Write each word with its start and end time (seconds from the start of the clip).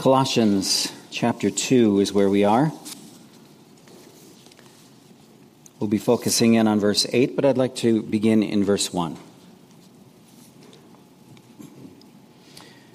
Colossians 0.00 0.90
chapter 1.10 1.50
2 1.50 2.00
is 2.00 2.10
where 2.10 2.30
we 2.30 2.42
are. 2.42 2.72
We'll 5.78 5.90
be 5.90 5.98
focusing 5.98 6.54
in 6.54 6.66
on 6.66 6.80
verse 6.80 7.06
8, 7.12 7.36
but 7.36 7.44
I'd 7.44 7.58
like 7.58 7.76
to 7.76 8.02
begin 8.02 8.42
in 8.42 8.64
verse 8.64 8.94
1. 8.94 9.18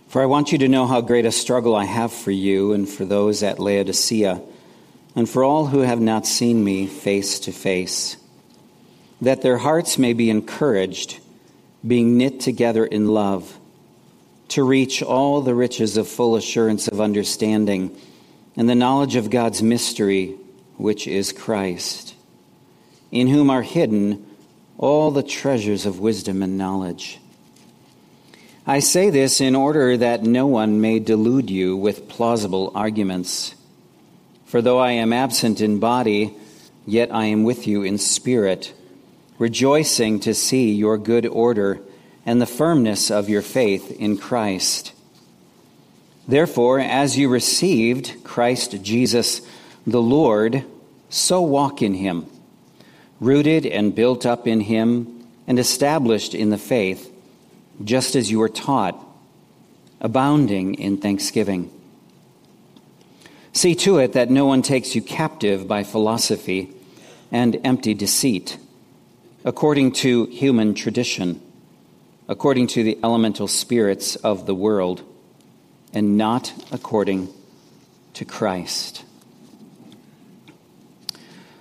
For 0.08 0.24
I 0.24 0.26
want 0.26 0.52
you 0.52 0.58
to 0.58 0.68
know 0.68 0.88
how 0.88 1.02
great 1.02 1.28
a 1.28 1.32
struggle 1.32 1.76
I 1.76 1.86
have 1.86 2.12
for 2.12 2.32
you 2.32 2.74
and 2.74 2.90
for 2.90 3.06
those 3.06 3.44
at 3.44 3.60
Laodicea, 3.60 4.42
and 5.16 5.30
for 5.30 5.44
all 5.44 5.68
who 5.68 5.82
have 5.82 6.02
not 6.02 6.26
seen 6.26 6.64
me 6.64 6.88
face 6.88 7.38
to 7.42 7.52
face, 7.52 8.18
that 9.22 9.44
their 9.44 9.60
hearts 9.60 10.00
may 10.00 10.14
be 10.14 10.32
encouraged, 10.32 11.20
being 11.86 12.18
knit 12.18 12.40
together 12.40 12.84
in 12.84 13.06
love 13.06 13.60
to 14.50 14.64
reach 14.64 15.02
all 15.02 15.42
the 15.42 15.56
riches 15.56 15.98
of 15.98 16.08
full 16.08 16.36
assurance 16.36 16.88
of 16.88 17.02
understanding 17.02 17.96
and 18.56 18.70
the 18.70 18.76
knowledge 18.76 19.16
of 19.16 19.30
God's 19.30 19.62
mystery, 19.62 20.36
which 20.78 21.08
is 21.08 21.32
Christ, 21.32 22.16
in 23.12 23.28
whom 23.28 23.50
are 23.50 23.64
hidden 23.64 24.26
all 24.78 25.12
the 25.12 25.24
treasures 25.24 25.86
of 25.86 26.00
wisdom 26.00 26.44
and 26.44 26.58
knowledge. 26.58 27.20
I 28.68 28.80
say 28.80 29.10
this 29.10 29.42
in 29.42 29.56
order 29.56 29.96
that 29.96 30.24
no 30.24 30.48
one 30.48 30.82
may 30.82 31.00
delude 31.00 31.50
you 31.50 31.78
with 31.78 32.10
plausible 32.10 32.72
arguments. 32.74 33.56
For 34.46 34.62
though 34.62 34.80
I 34.80 34.94
am 34.94 35.14
absent 35.14 35.62
in 35.62 35.80
body, 35.80 36.36
yet 36.86 37.14
I 37.14 37.26
am 37.26 37.44
with 37.44 37.68
you 37.68 37.84
in 37.84 37.98
spirit, 37.98 38.74
rejoicing 39.38 40.20
to 40.22 40.34
see 40.34 40.74
your 40.74 40.98
good 40.98 41.26
order 41.26 41.80
and 42.26 42.42
the 42.42 42.46
firmness 42.48 43.12
of 43.12 43.30
your 43.30 43.44
faith 43.44 43.92
in 43.92 44.18
Christ. 44.18 44.94
Therefore, 46.28 46.80
as 46.80 47.18
you 47.18 47.30
received 47.30 48.24
Christ 48.24 48.82
Jesus 48.82 49.42
the 49.86 50.02
Lord, 50.02 50.64
so 51.10 51.42
walk 51.42 51.84
in 51.84 51.94
him, 51.94 52.26
rooted 53.20 53.66
and 53.68 53.94
built 53.94 54.26
up 54.26 54.48
in 54.48 54.62
him, 54.62 55.28
and 55.46 55.60
established 55.60 56.34
in 56.34 56.50
the 56.50 56.58
faith, 56.58 57.12
just 57.84 58.16
as 58.16 58.32
you 58.32 58.40
were 58.40 58.50
taught, 58.50 59.00
abounding 60.02 60.74
in 60.76 60.98
thanksgiving. 60.98 61.70
See 63.54 63.76
to 63.76 64.00
it 64.00 64.14
that 64.14 64.32
no 64.32 64.46
one 64.48 64.64
takes 64.64 64.96
you 64.96 65.04
captive 65.04 65.68
by 65.68 65.84
philosophy 65.84 66.74
and 67.32 67.60
empty 67.64 67.94
deceit, 67.94 68.58
according 69.44 69.92
to 69.92 70.26
human 70.26 70.74
tradition 70.74 71.45
according 72.28 72.68
to 72.68 72.84
the 72.84 72.98
elemental 73.04 73.48
spirits 73.48 74.16
of 74.18 74.46
the 74.46 74.56
world, 74.56 75.04
and 75.94 76.18
not 76.18 76.54
according 76.72 77.30
to 78.14 78.26
Christ. 78.26 79.04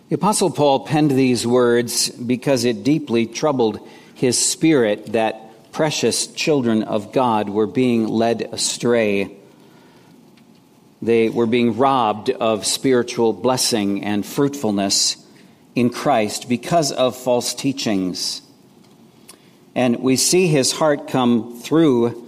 The 0.09 0.17
Apostle 0.17 0.51
Paul 0.51 0.81
penned 0.81 1.11
these 1.11 1.47
words 1.47 2.11
because 2.11 2.65
it 2.65 2.85
deeply 2.85 3.27
troubled 3.27 3.81
his 4.15 4.39
spirit 4.39 5.13
that 5.13 5.73
precious 5.73 6.29
children 6.29 6.85
of 6.85 7.13
God 7.13 7.49
were 7.49 7.67
being 7.67 8.07
led 8.07 8.43
astray. 8.53 9.37
They 11.03 11.29
were 11.29 11.47
being 11.47 11.77
robbed 11.77 12.31
of 12.31 12.65
spiritual 12.65 13.33
blessing 13.33 14.05
and 14.05 14.25
fruitfulness 14.25 15.17
in 15.75 15.91
Christ 15.91 16.49
because 16.49 16.93
of 16.93 17.17
false 17.17 17.53
teachings. 17.53 18.41
And 19.75 20.01
we 20.01 20.17
see 20.17 20.47
his 20.47 20.73
heart 20.73 21.09
come 21.09 21.61
through 21.61 22.23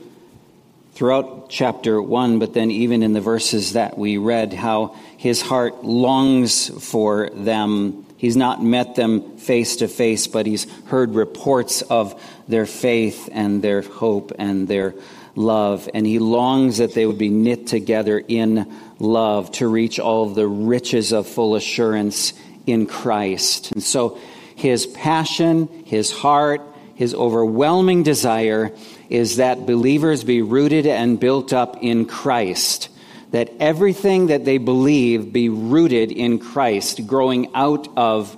throughout 0.95 1.51
chapter 1.51 2.01
1, 2.01 2.39
but 2.39 2.55
then 2.55 2.71
even 2.71 3.03
in 3.03 3.13
the 3.13 3.21
verses 3.21 3.75
that 3.75 3.99
we 3.99 4.17
read, 4.17 4.53
how 4.53 4.97
his 5.19 5.43
heart 5.43 5.85
longs 5.85 6.69
for 6.89 7.29
them. 7.31 8.07
He's 8.17 8.37
not 8.37 8.65
met 8.65 8.95
them 8.95 9.37
face 9.37 9.77
to 9.77 9.89
face, 9.89 10.27
but 10.27 10.47
he's 10.47 10.65
heard 10.87 11.15
reports 11.15 11.83
of 11.83 12.21
their 12.49 12.65
faith 12.65 13.29
and 13.31 13.61
their 13.61 13.83
hope 13.83 14.33
and 14.39 14.67
their 14.67 14.95
love. 15.35 15.89
And 15.93 16.07
he 16.07 16.19
longs 16.19 16.79
that 16.79 16.95
they 16.95 17.05
would 17.05 17.19
be 17.19 17.29
knit 17.29 17.67
together 17.67 18.19
in 18.19 18.73
love 18.99 19.53
to 19.53 19.69
reach 19.69 20.01
all 20.01 20.31
the 20.31 20.49
riches 20.49 21.13
of 21.13 21.29
full 21.29 21.57
assurance 21.57 22.33
in 22.67 22.87
Christ. 22.87 23.73
And 23.73 23.83
so 23.83 24.19
his 24.55 24.87
passion, 24.87 25.69
his 25.85 26.11
heart, 26.11 26.63
his 26.97 27.15
overwhelming 27.15 28.03
desire 28.03 28.73
is 29.11 29.37
that 29.37 29.67
believers 29.67 30.25
be 30.25 30.41
rooted 30.41 30.87
and 30.87 31.21
built 31.21 31.53
up 31.53 31.83
in 31.83 32.07
Christ. 32.07 32.89
That 33.33 33.53
everything 33.61 34.29
that 34.29 34.47
they 34.47 34.57
believe 34.57 35.31
be 35.31 35.51
rooted 35.51 36.11
in 36.11 36.39
Christ, 36.39 37.07
growing 37.07 37.55
out 37.55 37.87
of 37.99 38.37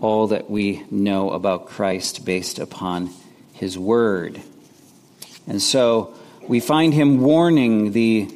all 0.00 0.28
that 0.28 0.50
we 0.50 0.84
know 0.90 1.30
about 1.30 1.68
Christ 1.68 2.24
based 2.24 2.58
upon 2.58 3.10
his 3.52 3.78
word. 3.78 4.40
And 5.46 5.62
so 5.62 6.14
we 6.48 6.58
find 6.58 6.92
him 6.92 7.20
warning 7.20 7.92
the 7.92 8.28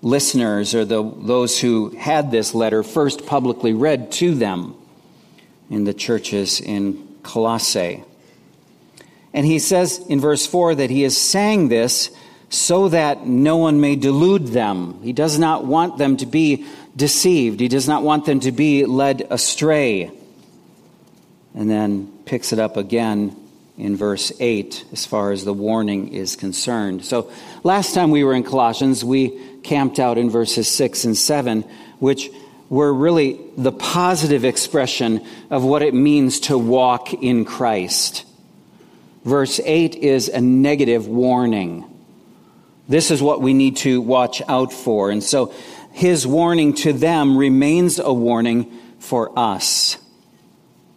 listeners 0.00 0.76
or 0.76 0.84
the, 0.84 1.02
those 1.02 1.60
who 1.60 1.90
had 1.90 2.30
this 2.30 2.54
letter 2.54 2.84
first 2.84 3.26
publicly 3.26 3.72
read 3.72 4.12
to 4.12 4.32
them 4.34 4.76
in 5.70 5.82
the 5.82 5.94
churches 5.94 6.60
in 6.60 7.18
Colossae. 7.24 8.04
And 9.32 9.46
he 9.46 9.58
says 9.58 9.98
in 10.08 10.20
verse 10.20 10.46
4 10.46 10.76
that 10.76 10.90
he 10.90 11.04
is 11.04 11.16
saying 11.16 11.68
this 11.68 12.10
so 12.48 12.88
that 12.88 13.26
no 13.26 13.56
one 13.56 13.80
may 13.80 13.94
delude 13.94 14.48
them. 14.48 15.00
He 15.02 15.12
does 15.12 15.38
not 15.38 15.64
want 15.64 15.98
them 15.98 16.16
to 16.16 16.26
be 16.26 16.66
deceived, 16.96 17.60
he 17.60 17.68
does 17.68 17.86
not 17.88 18.02
want 18.02 18.24
them 18.26 18.40
to 18.40 18.52
be 18.52 18.84
led 18.84 19.26
astray. 19.30 20.10
And 21.54 21.70
then 21.70 22.12
picks 22.26 22.52
it 22.52 22.58
up 22.58 22.76
again 22.76 23.36
in 23.78 23.96
verse 23.96 24.32
8 24.38 24.84
as 24.92 25.06
far 25.06 25.32
as 25.32 25.44
the 25.44 25.54
warning 25.54 26.12
is 26.12 26.36
concerned. 26.36 27.04
So 27.04 27.30
last 27.64 27.94
time 27.94 28.10
we 28.10 28.24
were 28.24 28.34
in 28.34 28.42
Colossians, 28.42 29.04
we 29.04 29.40
camped 29.62 29.98
out 29.98 30.18
in 30.18 30.30
verses 30.30 30.68
6 30.68 31.04
and 31.04 31.16
7, 31.16 31.62
which 31.98 32.30
were 32.68 32.92
really 32.92 33.40
the 33.56 33.72
positive 33.72 34.44
expression 34.44 35.24
of 35.50 35.64
what 35.64 35.82
it 35.82 35.94
means 35.94 36.40
to 36.40 36.58
walk 36.58 37.12
in 37.14 37.44
Christ. 37.44 38.24
Verse 39.24 39.60
8 39.62 39.96
is 39.96 40.28
a 40.28 40.40
negative 40.40 41.06
warning. 41.06 41.84
This 42.88 43.10
is 43.10 43.22
what 43.22 43.40
we 43.40 43.54
need 43.54 43.76
to 43.78 44.00
watch 44.00 44.42
out 44.48 44.72
for. 44.72 45.10
And 45.10 45.22
so 45.22 45.52
his 45.92 46.26
warning 46.26 46.74
to 46.76 46.92
them 46.92 47.36
remains 47.36 47.98
a 47.98 48.12
warning 48.12 48.70
for 48.98 49.38
us. 49.38 49.96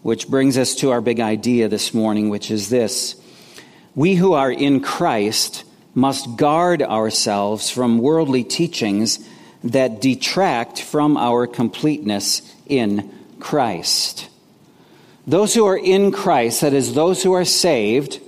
Which 0.02 0.28
brings 0.28 0.58
us 0.58 0.76
to 0.76 0.92
our 0.92 1.02
big 1.02 1.20
idea 1.20 1.68
this 1.70 1.94
morning, 1.94 2.30
which 2.30 2.52
is 2.52 2.70
this 2.70 3.16
We 3.96 4.16
who 4.16 4.34
are 4.34 4.52
in 4.52 4.82
Christ 4.82 5.64
must 5.94 6.36
guard 6.36 6.82
ourselves 6.82 7.70
from 7.70 8.00
worldly 8.00 8.44
teachings 8.44 9.20
that 9.64 10.02
detract 10.02 10.82
from 10.82 11.16
our 11.16 11.48
completeness 11.48 12.42
in 12.66 13.14
Christ. 13.40 14.30
Those 15.26 15.54
who 15.54 15.66
are 15.66 15.78
in 15.78 16.12
Christ, 16.12 16.62
that 16.62 16.74
is, 16.74 16.94
those 16.94 17.24
who 17.24 17.34
are 17.34 17.46
saved, 17.46 18.20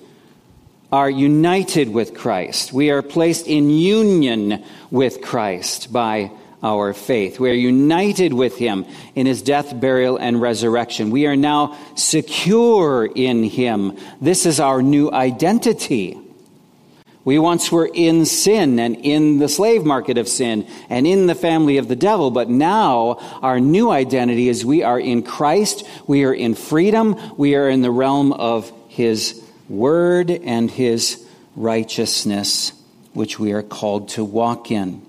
are 0.91 1.09
united 1.09 1.89
with 1.89 2.13
Christ. 2.13 2.71
We 2.71 2.89
are 2.89 3.01
placed 3.01 3.47
in 3.47 3.69
union 3.69 4.63
with 4.91 5.21
Christ 5.21 5.91
by 5.91 6.31
our 6.63 6.93
faith. 6.93 7.39
We 7.39 7.49
are 7.49 7.53
united 7.53 8.33
with 8.33 8.57
him 8.57 8.85
in 9.13 9.25
his 9.25 9.41
death, 9.41 9.77
burial, 9.79 10.17
and 10.17 10.41
resurrection. 10.41 11.11
We 11.11 11.27
are 11.27 11.35
now 11.35 11.77
secure 11.95 13.05
in 13.05 13.43
him. 13.43 13.97
This 14.21 14.45
is 14.45 14.59
our 14.59 14.81
new 14.81 15.11
identity. 15.11 16.17
We 17.25 17.39
once 17.39 17.71
were 17.71 17.89
in 17.91 18.25
sin 18.25 18.77
and 18.77 18.95
in 18.97 19.39
the 19.39 19.49
slave 19.49 19.83
market 19.83 20.19
of 20.19 20.27
sin 20.27 20.67
and 20.89 21.07
in 21.07 21.25
the 21.25 21.33
family 21.33 21.77
of 21.77 21.87
the 21.87 21.95
devil, 21.95 22.29
but 22.29 22.49
now 22.51 23.15
our 23.41 23.59
new 23.59 23.89
identity 23.89 24.47
is 24.47 24.63
we 24.63 24.83
are 24.83 24.99
in 24.99 25.23
Christ, 25.23 25.87
we 26.05 26.23
are 26.23 26.33
in 26.33 26.53
freedom, 26.53 27.19
we 27.35 27.55
are 27.55 27.67
in 27.67 27.81
the 27.81 27.89
realm 27.89 28.31
of 28.31 28.71
His 28.89 29.43
word 29.67 30.29
and 30.29 30.69
His 30.69 31.25
righteousness, 31.55 32.71
which 33.13 33.39
we 33.39 33.53
are 33.53 33.63
called 33.63 34.09
to 34.09 34.23
walk 34.23 34.69
in. 34.69 35.01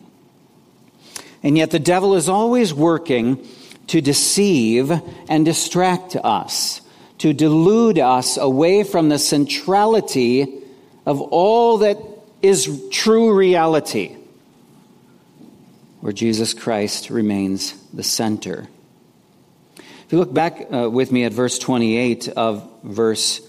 And 1.42 1.58
yet 1.58 1.70
the 1.70 1.78
devil 1.78 2.14
is 2.14 2.30
always 2.30 2.72
working 2.72 3.46
to 3.88 4.00
deceive 4.00 4.90
and 5.28 5.44
distract 5.44 6.16
us, 6.16 6.80
to 7.18 7.34
delude 7.34 7.98
us 7.98 8.38
away 8.38 8.84
from 8.84 9.10
the 9.10 9.18
centrality 9.18 10.62
of 11.06 11.20
all 11.20 11.78
that 11.78 11.96
is 12.42 12.88
true 12.90 13.32
reality, 13.32 14.16
where 16.00 16.12
Jesus 16.12 16.52
Christ 16.52 17.10
remains 17.10 17.72
the 17.94 18.02
center. 18.02 18.68
If 19.78 20.12
you 20.12 20.18
look 20.18 20.32
back 20.32 20.66
uh, 20.72 20.90
with 20.90 21.10
me 21.10 21.24
at 21.24 21.32
verse 21.32 21.58
28 21.58 22.28
of 22.28 22.68
verse 22.84 23.40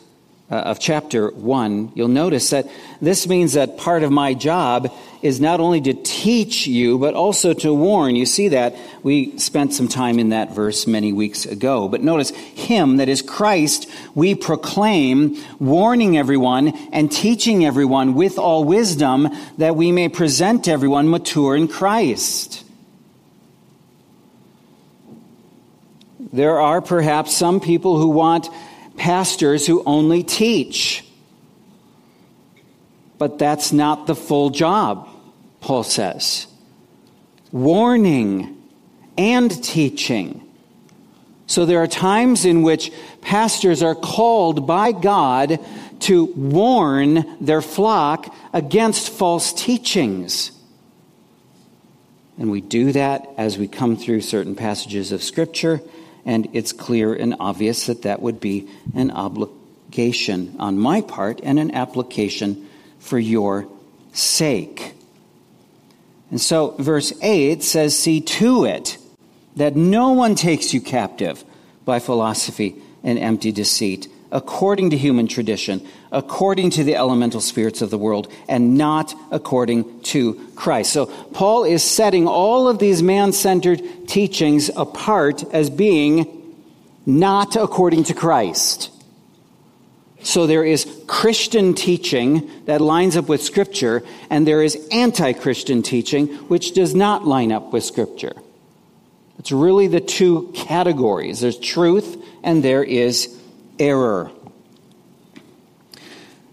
uh, 0.50 0.56
of 0.56 0.80
chapter 0.80 1.30
1, 1.30 1.92
you'll 1.96 2.08
notice 2.08 2.52
that 2.52 2.68
this 3.02 3.28
means 3.28 3.54
that 3.54 3.78
part 3.78 4.04
of 4.04 4.12
my 4.12 4.34
job 4.34 4.92
is 5.22 5.40
not 5.40 5.60
only 5.60 5.82
to 5.82 5.94
teach 5.94 6.68
you, 6.68 6.98
but 6.98 7.14
also 7.14 7.54
to 7.54 7.74
warn. 7.74 8.16
You 8.16 8.26
see 8.26 8.50
that. 8.50 8.76
We 9.04 9.38
spent 9.38 9.74
some 9.74 9.88
time 9.88 10.20
in 10.20 10.30
that 10.30 10.54
verse 10.54 10.86
many 10.86 11.14
weeks 11.14 11.46
ago. 11.46 11.88
But 11.88 12.02
notice, 12.02 12.30
Him, 12.32 12.98
that 12.98 13.10
is 13.10 13.22
Christ, 13.22 13.90
we 14.14 14.36
proclaim, 14.36 15.38
warning 15.60 16.18
everyone 16.18 16.70
and 16.92 17.12
teaching 17.12 17.66
everyone 17.66 18.14
with 18.14 18.38
all 18.38 18.64
wisdom 18.64 19.30
that 19.58 19.76
we 19.76 19.92
may 19.92 20.10
present 20.10 20.68
everyone 20.68 21.10
mature 21.10 21.56
in 21.56 21.68
Christ. 21.68 22.64
There 26.34 26.60
are 26.60 26.82
perhaps 26.82 27.36
some 27.36 27.60
people 27.60 27.98
who 27.98 28.10
want 28.10 28.50
pastors 28.98 29.66
who 29.66 29.84
only 29.86 30.24
teach. 30.24 31.07
But 33.18 33.40
that's 33.40 33.72
not 33.72 34.08
the 34.08 34.16
full 34.16 34.50
job, 34.50 35.10
Paul 35.60 35.84
says. 35.84 36.48
Warning 37.52 38.62
and 39.18 39.64
teaching. 39.64 40.44
So 41.48 41.66
there 41.66 41.82
are 41.82 41.88
times 41.88 42.46
in 42.46 42.62
which 42.62 42.92
pastors 43.22 43.82
are 43.82 43.96
called 43.96 44.68
by 44.68 44.92
God 44.92 45.60
to 46.02 46.26
warn 46.26 47.26
their 47.44 47.62
flock 47.62 48.34
against 48.54 49.10
false 49.10 49.54
teachings. 49.54 50.52
And 52.38 52.52
we 52.52 52.62
do 52.62 52.92
that 52.92 53.28
as 53.38 53.58
we 53.58 53.68
come 53.68 53.98
through 53.98 54.22
certain 54.22 54.56
passages 54.56 55.12
of 55.12 55.24
Scripture, 55.24 55.82
and 56.26 56.48
it's 56.54 56.74
clear 56.74 57.14
and 57.14 57.36
obvious 57.40 57.88
that 57.88 58.04
that 58.04 58.22
would 58.22 58.40
be 58.40 58.68
an 58.94 59.10
obligation 59.10 60.56
on 60.60 60.78
my 60.78 61.02
part 61.02 61.40
and 61.42 61.58
an 61.58 61.74
application 61.74 62.67
for 63.00 63.20
your 63.20 63.68
sake. 64.14 64.94
And 66.30 66.42
so, 66.42 66.76
verse 66.78 67.14
8 67.22 67.64
says, 67.64 67.98
See 67.98 68.22
to 68.22 68.66
it 68.66 68.98
that 69.56 69.76
no 69.76 70.12
one 70.12 70.36
takes 70.36 70.74
you 70.74 70.82
captive 70.82 71.44
by 71.86 72.00
philosophy 72.00 72.76
and 73.04 73.18
empty 73.18 73.52
deceit, 73.52 74.08
according 74.32 74.90
to 74.90 74.98
human 74.98 75.28
tradition, 75.28 75.88
according 76.12 76.72
to 76.72 76.84
the 76.84 76.96
elemental 76.96 77.40
spirits 77.40 77.82
of 77.82 77.90
the 77.90 77.98
world, 77.98 78.32
and 78.50 78.78
not 78.78 79.14
according 79.32 80.02
to 80.02 80.34
Christ. 80.56 80.92
So, 80.92 81.06
Paul 81.06 81.64
is 81.64 81.84
setting 81.84 82.28
all 82.28 82.68
of 82.68 82.80
these 82.80 83.02
man 83.02 83.32
centered 83.32 83.82
teachings 84.08 84.70
apart 84.76 85.44
as 85.54 85.70
being 85.70 86.34
not 87.06 87.56
according 87.56 88.04
to 88.06 88.14
Christ. 88.14 88.92
So 90.24 90.48
there 90.48 90.64
is 90.64 90.86
Christian 91.08 91.74
teaching 91.74 92.50
that 92.66 92.82
lines 92.82 93.16
up 93.16 93.30
with 93.30 93.42
Scripture, 93.42 94.04
and 94.30 94.46
there 94.46 94.64
is 94.64 94.88
anti 94.92 95.34
Christian 95.34 95.84
teaching 95.84 96.28
which 96.48 96.74
does 96.74 96.96
not 96.96 97.26
line 97.26 97.52
up 97.52 97.72
with 97.72 97.84
Scripture. 97.84 98.34
It's 99.40 99.52
really 99.52 99.88
the 99.88 100.02
two 100.02 100.52
categories 100.56 101.42
there's 101.42 101.60
truth 101.60 102.22
and 102.44 102.64
there 102.64 102.84
is 102.84 103.40
error. 103.80 104.32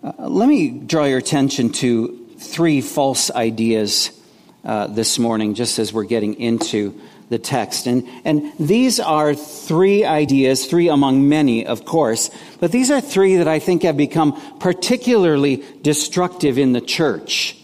Uh, 0.02 0.28
let 0.28 0.48
me 0.48 0.68
draw 0.70 1.04
your 1.04 1.18
attention 1.18 1.70
to 1.70 2.28
three 2.38 2.80
false 2.80 3.30
ideas 3.30 4.10
uh, 4.64 4.86
this 4.86 5.18
morning, 5.18 5.54
just 5.54 5.78
as 5.78 5.92
we're 5.92 6.04
getting 6.04 6.34
into 6.34 7.00
the 7.34 7.38
text. 7.40 7.88
And, 7.88 8.08
and 8.24 8.52
these 8.60 9.00
are 9.00 9.34
three 9.34 10.04
ideas, 10.04 10.66
three 10.66 10.88
among 10.88 11.28
many, 11.28 11.66
of 11.66 11.84
course, 11.84 12.30
but 12.60 12.70
these 12.70 12.92
are 12.92 13.00
three 13.00 13.36
that 13.36 13.48
I 13.48 13.58
think 13.58 13.82
have 13.82 13.96
become 13.96 14.40
particularly 14.60 15.64
destructive 15.82 16.58
in 16.58 16.72
the 16.72 16.80
church. 16.80 17.56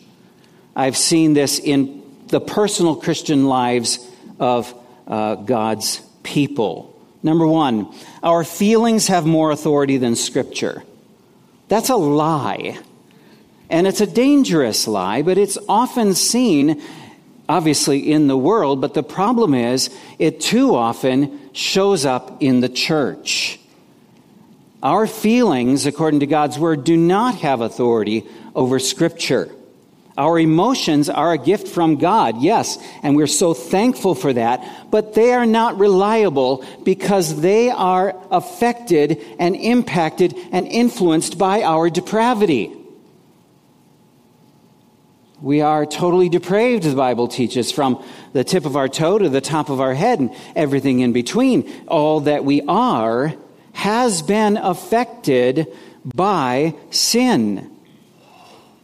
I've 0.74 0.96
seen 0.96 1.34
this 1.34 1.60
in 1.60 2.02
the 2.26 2.40
personal 2.40 2.96
Christian 2.96 3.46
lives 3.46 4.04
of 4.40 4.74
uh, 5.06 5.36
God's 5.36 6.00
people. 6.24 7.00
Number 7.22 7.46
one, 7.46 7.94
our 8.24 8.42
feelings 8.42 9.06
have 9.06 9.24
more 9.24 9.52
authority 9.52 9.98
than 9.98 10.16
Scripture. 10.16 10.82
That's 11.68 11.90
a 11.90 11.96
lie. 11.96 12.76
And 13.68 13.86
it's 13.86 14.00
a 14.00 14.06
dangerous 14.06 14.88
lie, 14.88 15.22
but 15.22 15.38
it's 15.38 15.58
often 15.68 16.14
seen 16.14 16.82
obviously 17.50 18.12
in 18.12 18.28
the 18.28 18.38
world, 18.38 18.80
but 18.80 18.94
the 18.94 19.02
problem 19.02 19.54
is 19.54 19.90
it 20.20 20.40
too 20.40 20.76
often 20.76 21.50
shows 21.52 22.06
up 22.06 22.40
in 22.40 22.60
the 22.60 22.68
church. 22.68 23.58
Our 24.84 25.08
feelings, 25.08 25.84
according 25.84 26.20
to 26.20 26.26
God's 26.26 26.60
word, 26.60 26.84
do 26.84 26.96
not 26.96 27.34
have 27.40 27.60
authority 27.60 28.24
over 28.54 28.78
Scripture. 28.78 29.50
Our 30.16 30.38
emotions 30.38 31.08
are 31.08 31.32
a 31.32 31.38
gift 31.38 31.66
from 31.66 31.96
God, 31.96 32.40
yes, 32.40 32.78
and 33.02 33.16
we're 33.16 33.26
so 33.26 33.52
thankful 33.52 34.14
for 34.14 34.32
that, 34.32 34.64
but 34.92 35.14
they 35.14 35.32
are 35.32 35.46
not 35.46 35.76
reliable 35.76 36.64
because 36.84 37.40
they 37.40 37.68
are 37.68 38.14
affected 38.30 39.20
and 39.40 39.56
impacted 39.56 40.36
and 40.52 40.68
influenced 40.68 41.36
by 41.36 41.62
our 41.62 41.90
depravity. 41.90 42.79
We 45.42 45.62
are 45.62 45.86
totally 45.86 46.28
depraved, 46.28 46.84
the 46.84 46.94
Bible 46.94 47.26
teaches, 47.26 47.72
from 47.72 48.04
the 48.34 48.44
tip 48.44 48.66
of 48.66 48.76
our 48.76 48.88
toe 48.88 49.18
to 49.18 49.28
the 49.30 49.40
top 49.40 49.70
of 49.70 49.80
our 49.80 49.94
head 49.94 50.20
and 50.20 50.30
everything 50.54 51.00
in 51.00 51.14
between. 51.14 51.86
All 51.88 52.20
that 52.20 52.44
we 52.44 52.60
are 52.62 53.32
has 53.72 54.20
been 54.20 54.58
affected 54.58 55.66
by 56.04 56.74
sin. 56.90 57.70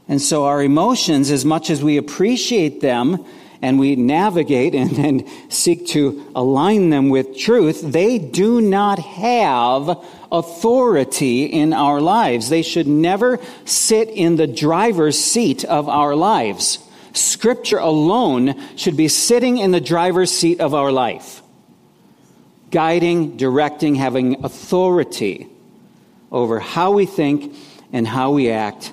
And 0.08 0.22
so 0.22 0.44
our 0.44 0.62
emotions, 0.62 1.30
as 1.30 1.44
much 1.44 1.68
as 1.68 1.82
we 1.82 1.98
appreciate 1.98 2.80
them 2.80 3.24
and 3.60 3.78
we 3.78 3.96
navigate 3.96 4.74
and, 4.74 4.98
and 4.98 5.28
seek 5.50 5.86
to 5.88 6.30
align 6.34 6.88
them 6.88 7.10
with 7.10 7.36
truth, 7.36 7.82
they 7.82 8.18
do 8.18 8.62
not 8.62 8.98
have 8.98 10.02
authority 10.30 11.44
in 11.44 11.72
our 11.72 12.00
lives. 12.00 12.48
They 12.48 12.62
should 12.62 12.86
never 12.86 13.38
sit 13.64 14.08
in 14.08 14.36
the 14.36 14.46
driver's 14.46 15.18
seat 15.18 15.64
of 15.64 15.88
our 15.88 16.14
lives. 16.14 16.78
Scripture 17.12 17.78
alone 17.78 18.54
should 18.76 18.96
be 18.96 19.08
sitting 19.08 19.58
in 19.58 19.70
the 19.70 19.80
driver's 19.80 20.30
seat 20.30 20.60
of 20.60 20.74
our 20.74 20.92
life, 20.92 21.42
guiding, 22.70 23.36
directing, 23.36 23.94
having 23.94 24.44
authority 24.44 25.48
over 26.30 26.60
how 26.60 26.92
we 26.92 27.06
think 27.06 27.54
and 27.92 28.06
how 28.06 28.32
we 28.32 28.50
act. 28.50 28.92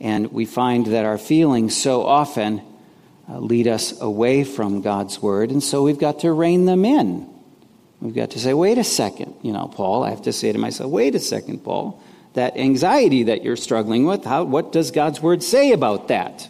And 0.00 0.32
we 0.32 0.46
find 0.46 0.86
that 0.86 1.04
our 1.04 1.18
feelings 1.18 1.76
so 1.80 2.04
often 2.04 2.60
uh, 3.28 3.38
lead 3.38 3.68
us 3.68 4.00
away 4.00 4.42
from 4.42 4.82
God's 4.82 5.22
word, 5.22 5.52
and 5.52 5.62
so 5.62 5.84
we've 5.84 5.98
got 5.98 6.20
to 6.20 6.32
rein 6.32 6.64
them 6.64 6.84
in. 6.84 7.31
We've 8.02 8.16
got 8.16 8.32
to 8.32 8.40
say, 8.40 8.52
wait 8.52 8.78
a 8.78 8.84
second, 8.84 9.32
you 9.42 9.52
know, 9.52 9.68
Paul. 9.68 10.02
I 10.02 10.10
have 10.10 10.22
to 10.22 10.32
say 10.32 10.50
to 10.50 10.58
myself, 10.58 10.90
wait 10.90 11.14
a 11.14 11.20
second, 11.20 11.60
Paul. 11.60 12.02
That 12.34 12.56
anxiety 12.56 13.24
that 13.24 13.44
you're 13.44 13.54
struggling 13.54 14.06
with, 14.06 14.24
how, 14.24 14.42
what 14.42 14.72
does 14.72 14.90
God's 14.90 15.20
word 15.20 15.40
say 15.40 15.70
about 15.70 16.08
that? 16.08 16.48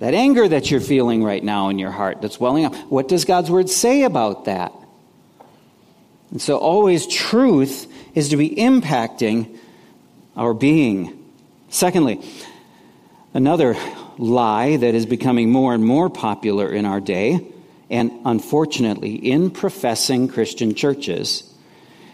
That 0.00 0.12
anger 0.12 0.48
that 0.48 0.72
you're 0.72 0.80
feeling 0.80 1.22
right 1.22 1.42
now 1.42 1.68
in 1.68 1.78
your 1.78 1.92
heart 1.92 2.20
that's 2.20 2.40
welling 2.40 2.64
up, 2.64 2.74
what 2.90 3.06
does 3.06 3.24
God's 3.24 3.48
word 3.48 3.70
say 3.70 4.02
about 4.02 4.46
that? 4.46 4.72
And 6.32 6.42
so, 6.42 6.58
always 6.58 7.06
truth 7.06 7.86
is 8.16 8.30
to 8.30 8.36
be 8.36 8.50
impacting 8.56 9.56
our 10.36 10.52
being. 10.52 11.24
Secondly, 11.68 12.28
another 13.32 13.76
lie 14.18 14.76
that 14.76 14.96
is 14.96 15.06
becoming 15.06 15.52
more 15.52 15.74
and 15.74 15.84
more 15.84 16.10
popular 16.10 16.72
in 16.72 16.84
our 16.84 17.00
day 17.00 17.52
and 17.90 18.10
unfortunately 18.24 19.14
in 19.14 19.50
professing 19.50 20.28
Christian 20.28 20.74
churches 20.74 21.52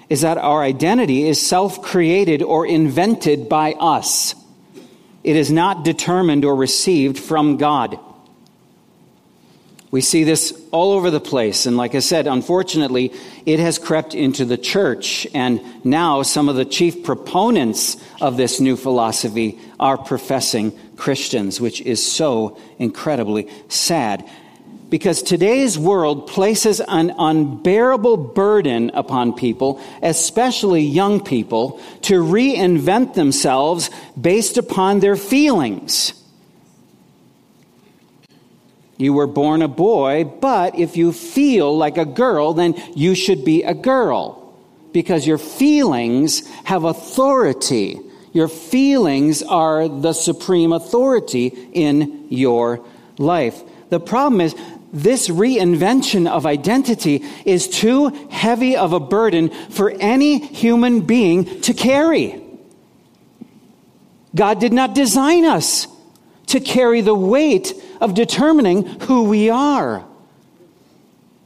is 0.08 0.20
that 0.20 0.36
our 0.36 0.62
identity 0.62 1.26
is 1.26 1.40
self 1.40 1.80
created 1.80 2.42
or 2.42 2.66
invented 2.66 3.48
by 3.48 3.72
us. 3.72 4.34
It 5.24 5.36
is 5.36 5.50
not 5.50 5.84
determined 5.84 6.44
or 6.44 6.54
received 6.54 7.18
from 7.18 7.56
God. 7.56 7.98
We 9.90 10.00
see 10.00 10.24
this 10.24 10.58
all 10.70 10.92
over 10.92 11.10
the 11.10 11.20
place. 11.20 11.66
And 11.66 11.76
like 11.76 11.94
I 11.94 12.00
said, 12.00 12.26
unfortunately, 12.26 13.12
it 13.44 13.58
has 13.58 13.78
crept 13.78 14.14
into 14.14 14.46
the 14.46 14.56
church. 14.56 15.26
And 15.34 15.62
now 15.84 16.22
some 16.22 16.48
of 16.48 16.56
the 16.56 16.64
chief 16.64 17.04
proponents 17.04 18.02
of 18.20 18.38
this 18.38 18.58
new 18.58 18.76
philosophy 18.76 19.58
are 19.78 19.98
professing 19.98 20.72
Christians, 20.96 21.60
which 21.60 21.82
is 21.82 22.04
so 22.04 22.58
incredibly 22.78 23.50
sad 23.68 24.28
because 24.92 25.22
today's 25.22 25.78
world 25.78 26.26
places 26.26 26.78
an 26.86 27.14
unbearable 27.18 28.18
burden 28.18 28.90
upon 28.92 29.32
people, 29.32 29.80
especially 30.02 30.82
young 30.82 31.18
people, 31.18 31.80
to 32.02 32.22
reinvent 32.22 33.14
themselves 33.14 33.88
based 34.20 34.58
upon 34.58 35.00
their 35.00 35.16
feelings. 35.16 36.12
You 38.98 39.14
were 39.14 39.26
born 39.26 39.62
a 39.62 39.66
boy, 39.66 40.24
but 40.24 40.78
if 40.78 40.94
you 40.94 41.14
feel 41.14 41.74
like 41.74 41.96
a 41.96 42.04
girl, 42.04 42.52
then 42.52 42.74
you 42.94 43.14
should 43.14 43.46
be 43.46 43.62
a 43.62 43.72
girl 43.72 44.54
because 44.92 45.26
your 45.26 45.38
feelings 45.38 46.46
have 46.64 46.84
authority. 46.84 47.98
Your 48.34 48.48
feelings 48.48 49.42
are 49.42 49.88
the 49.88 50.12
supreme 50.12 50.74
authority 50.74 51.46
in 51.72 52.26
your 52.28 52.84
life. 53.16 53.62
The 53.92 54.00
problem 54.00 54.40
is, 54.40 54.54
this 54.92 55.28
reinvention 55.28 56.28
of 56.28 56.44
identity 56.44 57.24
is 57.44 57.66
too 57.66 58.08
heavy 58.30 58.76
of 58.76 58.92
a 58.92 59.00
burden 59.00 59.48
for 59.70 59.90
any 59.90 60.38
human 60.38 61.00
being 61.00 61.60
to 61.62 61.72
carry. 61.72 62.40
God 64.34 64.60
did 64.60 64.72
not 64.72 64.94
design 64.94 65.44
us 65.44 65.86
to 66.46 66.60
carry 66.60 67.00
the 67.00 67.14
weight 67.14 67.72
of 68.00 68.14
determining 68.14 68.84
who 69.02 69.24
we 69.24 69.48
are. 69.48 70.04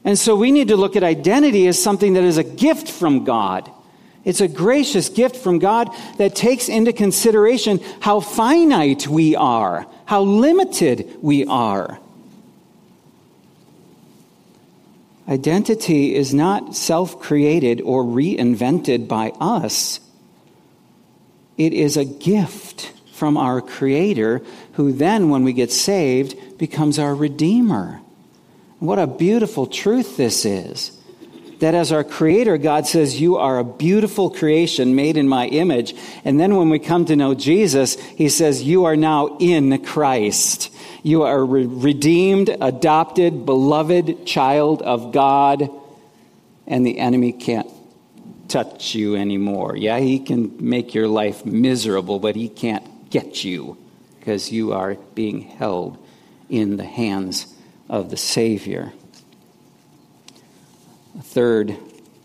And 0.04 0.18
so 0.18 0.36
we 0.36 0.52
need 0.52 0.68
to 0.68 0.76
look 0.76 0.96
at 0.96 1.02
identity 1.02 1.66
as 1.66 1.80
something 1.80 2.14
that 2.14 2.24
is 2.24 2.38
a 2.38 2.44
gift 2.44 2.90
from 2.90 3.24
God. 3.24 3.70
It's 4.24 4.40
a 4.40 4.48
gracious 4.48 5.08
gift 5.08 5.36
from 5.36 5.60
God 5.60 5.90
that 6.18 6.34
takes 6.34 6.68
into 6.68 6.92
consideration 6.92 7.80
how 8.00 8.18
finite 8.20 9.06
we 9.06 9.36
are, 9.36 9.86
how 10.04 10.22
limited 10.22 11.16
we 11.22 11.44
are. 11.46 12.00
Identity 15.28 16.14
is 16.14 16.32
not 16.32 16.76
self 16.76 17.20
created 17.20 17.80
or 17.80 18.04
reinvented 18.04 19.08
by 19.08 19.30
us. 19.40 20.00
It 21.56 21.72
is 21.72 21.96
a 21.96 22.04
gift 22.04 22.92
from 23.12 23.36
our 23.36 23.60
Creator, 23.60 24.42
who 24.74 24.92
then, 24.92 25.30
when 25.30 25.42
we 25.42 25.54
get 25.54 25.72
saved, 25.72 26.58
becomes 26.58 26.98
our 26.98 27.14
Redeemer. 27.14 28.00
What 28.78 28.98
a 28.98 29.06
beautiful 29.06 29.66
truth 29.66 30.18
this 30.18 30.44
is. 30.44 30.95
That 31.60 31.74
as 31.74 31.90
our 31.90 32.04
Creator, 32.04 32.58
God 32.58 32.86
says, 32.86 33.20
You 33.20 33.36
are 33.36 33.58
a 33.58 33.64
beautiful 33.64 34.30
creation 34.30 34.94
made 34.94 35.16
in 35.16 35.28
my 35.28 35.46
image. 35.46 35.94
And 36.24 36.38
then 36.38 36.56
when 36.56 36.68
we 36.68 36.78
come 36.78 37.06
to 37.06 37.16
know 37.16 37.34
Jesus, 37.34 37.98
He 38.00 38.28
says, 38.28 38.62
You 38.62 38.84
are 38.84 38.96
now 38.96 39.38
in 39.38 39.84
Christ. 39.84 40.72
You 41.02 41.22
are 41.22 41.38
a 41.38 41.44
redeemed, 41.44 42.48
adopted, 42.48 43.46
beloved 43.46 44.26
child 44.26 44.82
of 44.82 45.12
God, 45.12 45.70
and 46.66 46.84
the 46.84 46.98
enemy 46.98 47.32
can't 47.32 47.70
touch 48.48 48.94
you 48.94 49.16
anymore. 49.16 49.76
Yeah, 49.76 49.98
he 49.98 50.18
can 50.18 50.56
make 50.58 50.94
your 50.94 51.08
life 51.08 51.44
miserable, 51.44 52.18
but 52.18 52.36
he 52.36 52.48
can't 52.48 53.10
get 53.10 53.44
you 53.44 53.76
because 54.18 54.50
you 54.50 54.72
are 54.72 54.96
being 55.14 55.42
held 55.42 55.98
in 56.48 56.76
the 56.76 56.84
hands 56.84 57.54
of 57.88 58.10
the 58.10 58.16
Savior. 58.16 58.92
Third 61.22 61.76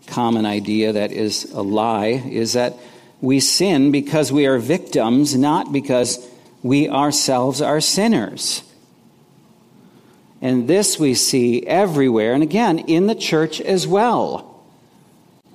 common 0.06 0.44
idea 0.46 0.92
that 0.92 1.12
is 1.12 1.50
a 1.52 1.62
lie 1.62 2.22
is 2.30 2.52
that 2.52 2.76
we 3.20 3.40
sin 3.40 3.92
because 3.92 4.32
we 4.32 4.46
are 4.46 4.58
victims, 4.58 5.36
not 5.36 5.72
because 5.72 6.18
we 6.62 6.88
ourselves 6.88 7.62
are 7.62 7.80
sinners. 7.80 8.62
And 10.40 10.66
this 10.66 10.98
we 10.98 11.14
see 11.14 11.64
everywhere, 11.66 12.34
and 12.34 12.42
again, 12.42 12.80
in 12.80 13.06
the 13.06 13.14
church 13.14 13.60
as 13.60 13.86
well. 13.86 14.64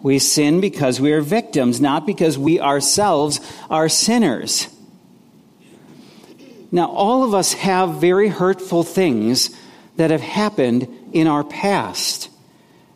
We 0.02 0.20
sin 0.20 0.62
because 0.62 1.02
we 1.02 1.12
are 1.12 1.22
victims, 1.22 1.82
not 1.82 2.06
because 2.06 2.38
we 2.38 2.60
ourselves 2.60 3.42
are 3.70 3.90
sinners. 3.90 4.68
Now, 6.72 6.88
all 6.88 7.24
of 7.24 7.34
us 7.34 7.54
have 7.54 7.96
very 7.96 8.30
hurtful 8.30 8.84
things 8.84 9.50
that 9.98 10.12
have 10.12 10.22
happened 10.22 10.88
in 11.12 11.28
our 11.28 11.44
past. 11.44 12.30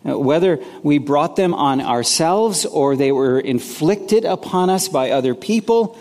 Whether 0.03 0.63
we 0.81 0.98
brought 0.98 1.36
them 1.36 1.53
on 1.53 1.79
ourselves 1.79 2.65
or 2.65 2.96
they 2.96 3.12
were 3.12 3.39
inflicted 3.39 4.25
upon 4.25 4.70
us 4.70 4.88
by 4.88 5.12
other 5.12 5.36
people, 5.36 5.98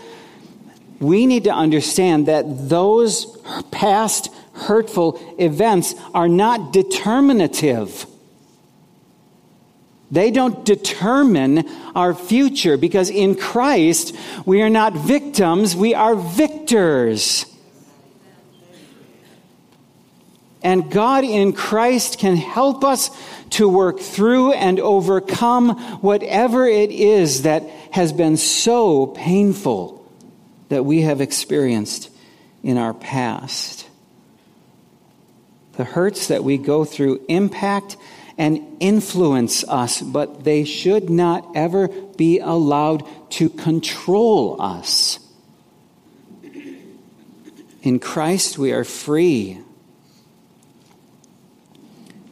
we 1.00 1.26
need 1.26 1.44
to 1.44 1.50
understand 1.50 2.26
that 2.26 2.68
those 2.68 3.38
past 3.70 4.32
hurtful 4.52 5.20
events 5.38 5.94
are 6.14 6.28
not 6.28 6.72
determinative. 6.72 8.06
They 10.10 10.30
don't 10.30 10.64
determine 10.64 11.68
our 11.94 12.14
future 12.14 12.76
because 12.76 13.10
in 13.10 13.34
Christ 13.34 14.14
we 14.44 14.60
are 14.62 14.70
not 14.70 14.94
victims, 14.94 15.76
we 15.76 15.94
are 15.94 16.16
victors. 16.16 17.46
And 20.62 20.90
God 20.90 21.24
in 21.24 21.52
Christ 21.52 22.18
can 22.18 22.36
help 22.36 22.84
us 22.84 23.10
to 23.50 23.68
work 23.68 24.00
through 24.00 24.52
and 24.52 24.78
overcome 24.80 25.70
whatever 26.00 26.66
it 26.66 26.90
is 26.90 27.42
that 27.42 27.62
has 27.90 28.12
been 28.12 28.36
so 28.36 29.06
painful 29.06 29.96
that 30.68 30.84
we 30.84 31.02
have 31.02 31.20
experienced 31.20 32.10
in 32.62 32.78
our 32.78 32.94
past. 32.94 33.88
The 35.72 35.84
hurts 35.84 36.28
that 36.28 36.44
we 36.44 36.58
go 36.58 36.84
through 36.84 37.24
impact 37.28 37.96
and 38.38 38.76
influence 38.80 39.64
us, 39.64 40.00
but 40.00 40.44
they 40.44 40.64
should 40.64 41.10
not 41.10 41.46
ever 41.54 41.88
be 41.88 42.38
allowed 42.38 43.04
to 43.32 43.48
control 43.48 44.60
us. 44.60 45.18
In 47.82 47.98
Christ, 47.98 48.58
we 48.58 48.72
are 48.72 48.84
free. 48.84 49.58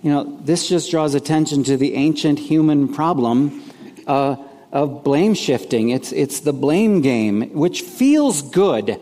You 0.03 0.11
know, 0.11 0.39
this 0.43 0.69
just 0.69 0.91
draws 0.91 1.15
attention 1.15 1.65
to 1.65 1.77
the 1.77 1.95
ancient 1.95 2.39
human 2.39 2.93
problem 2.93 3.63
uh, 4.07 4.37
of 4.71 5.03
blame 5.03 5.35
shifting. 5.35 5.89
It's, 5.91 6.13
it's 6.13 6.41
the 6.41 6.53
blame 6.53 7.01
game, 7.01 7.51
which 7.53 7.83
feels 7.83 8.43
good. 8.43 9.01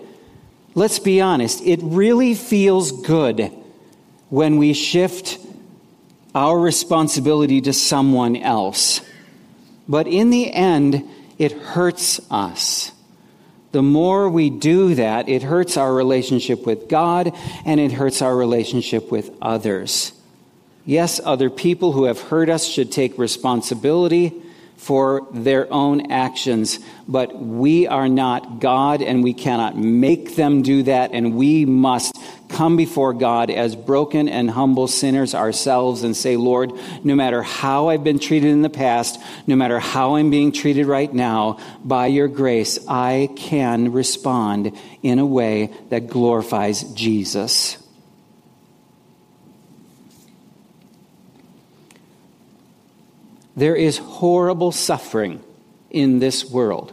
Let's 0.74 0.98
be 0.98 1.20
honest, 1.20 1.60
it 1.62 1.80
really 1.82 2.34
feels 2.34 2.92
good 3.02 3.52
when 4.30 4.56
we 4.56 4.72
shift 4.72 5.38
our 6.34 6.58
responsibility 6.58 7.60
to 7.62 7.72
someone 7.72 8.36
else. 8.36 9.00
But 9.88 10.06
in 10.06 10.30
the 10.30 10.52
end, 10.52 11.08
it 11.38 11.52
hurts 11.52 12.20
us. 12.30 12.92
The 13.72 13.82
more 13.82 14.28
we 14.28 14.48
do 14.50 14.94
that, 14.94 15.28
it 15.28 15.42
hurts 15.42 15.76
our 15.76 15.92
relationship 15.92 16.64
with 16.64 16.88
God 16.88 17.32
and 17.64 17.78
it 17.78 17.92
hurts 17.92 18.22
our 18.22 18.34
relationship 18.34 19.10
with 19.10 19.30
others. 19.42 20.12
Yes, 20.86 21.20
other 21.22 21.50
people 21.50 21.90
who 21.90 22.04
have 22.04 22.20
hurt 22.20 22.48
us 22.48 22.64
should 22.64 22.92
take 22.92 23.18
responsibility 23.18 24.32
for 24.76 25.26
their 25.32 25.70
own 25.72 26.12
actions, 26.12 26.78
but 27.08 27.36
we 27.36 27.88
are 27.88 28.08
not 28.08 28.60
God 28.60 29.02
and 29.02 29.24
we 29.24 29.34
cannot 29.34 29.76
make 29.76 30.36
them 30.36 30.62
do 30.62 30.84
that, 30.84 31.10
and 31.12 31.34
we 31.34 31.64
must 31.64 32.16
come 32.48 32.76
before 32.76 33.12
God 33.12 33.50
as 33.50 33.74
broken 33.74 34.28
and 34.28 34.48
humble 34.48 34.86
sinners 34.86 35.34
ourselves 35.34 36.04
and 36.04 36.16
say, 36.16 36.36
Lord, 36.36 36.70
no 37.02 37.16
matter 37.16 37.42
how 37.42 37.88
I've 37.88 38.04
been 38.04 38.20
treated 38.20 38.50
in 38.50 38.62
the 38.62 38.70
past, 38.70 39.20
no 39.48 39.56
matter 39.56 39.80
how 39.80 40.14
I'm 40.14 40.30
being 40.30 40.52
treated 40.52 40.86
right 40.86 41.12
now, 41.12 41.58
by 41.84 42.06
your 42.06 42.28
grace, 42.28 42.78
I 42.86 43.30
can 43.34 43.90
respond 43.90 44.78
in 45.02 45.18
a 45.18 45.26
way 45.26 45.72
that 45.90 46.06
glorifies 46.06 46.84
Jesus. 46.94 47.78
There 53.56 53.74
is 53.74 53.96
horrible 53.96 54.70
suffering 54.70 55.42
in 55.90 56.18
this 56.18 56.44
world. 56.44 56.92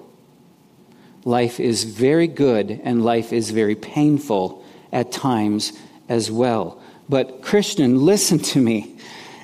Life 1.25 1.60
is 1.60 1.84
very 1.84 2.27
good 2.27 2.82
and 2.84 3.03
life 3.03 3.34
is 3.34 3.51
very 3.51 3.75
painful 3.75 4.63
at 4.91 5.12
times 5.12 5.74
as 6.08 6.32
well. 6.32 6.82
But, 7.10 7.41
Christian, 7.41 8.01
listen 8.05 8.39
to 8.39 8.60
me. 8.60 8.98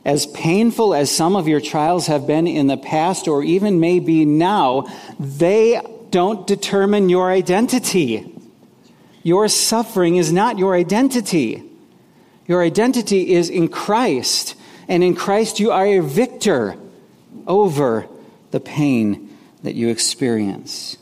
As 0.05 0.27
painful 0.27 0.93
as 0.93 1.11
some 1.11 1.35
of 1.35 1.47
your 1.47 1.59
trials 1.59 2.07
have 2.07 2.25
been 2.25 2.47
in 2.47 2.67
the 2.67 2.77
past 2.77 3.27
or 3.27 3.43
even 3.43 3.81
may 3.81 3.99
be 3.99 4.23
now, 4.23 4.87
they 5.19 5.81
don't 6.09 6.47
determine 6.47 7.09
your 7.09 7.29
identity. 7.29 8.33
Your 9.23 9.49
suffering 9.49 10.15
is 10.15 10.31
not 10.31 10.57
your 10.57 10.73
identity. 10.73 11.63
Your 12.47 12.63
identity 12.63 13.33
is 13.33 13.49
in 13.49 13.67
Christ, 13.67 14.55
and 14.87 15.03
in 15.03 15.15
Christ 15.15 15.59
you 15.59 15.71
are 15.71 15.85
a 15.85 15.99
victor 15.99 16.77
over 17.49 18.07
the 18.51 18.61
pain 18.61 19.35
that 19.63 19.75
you 19.75 19.89
experience. 19.89 20.95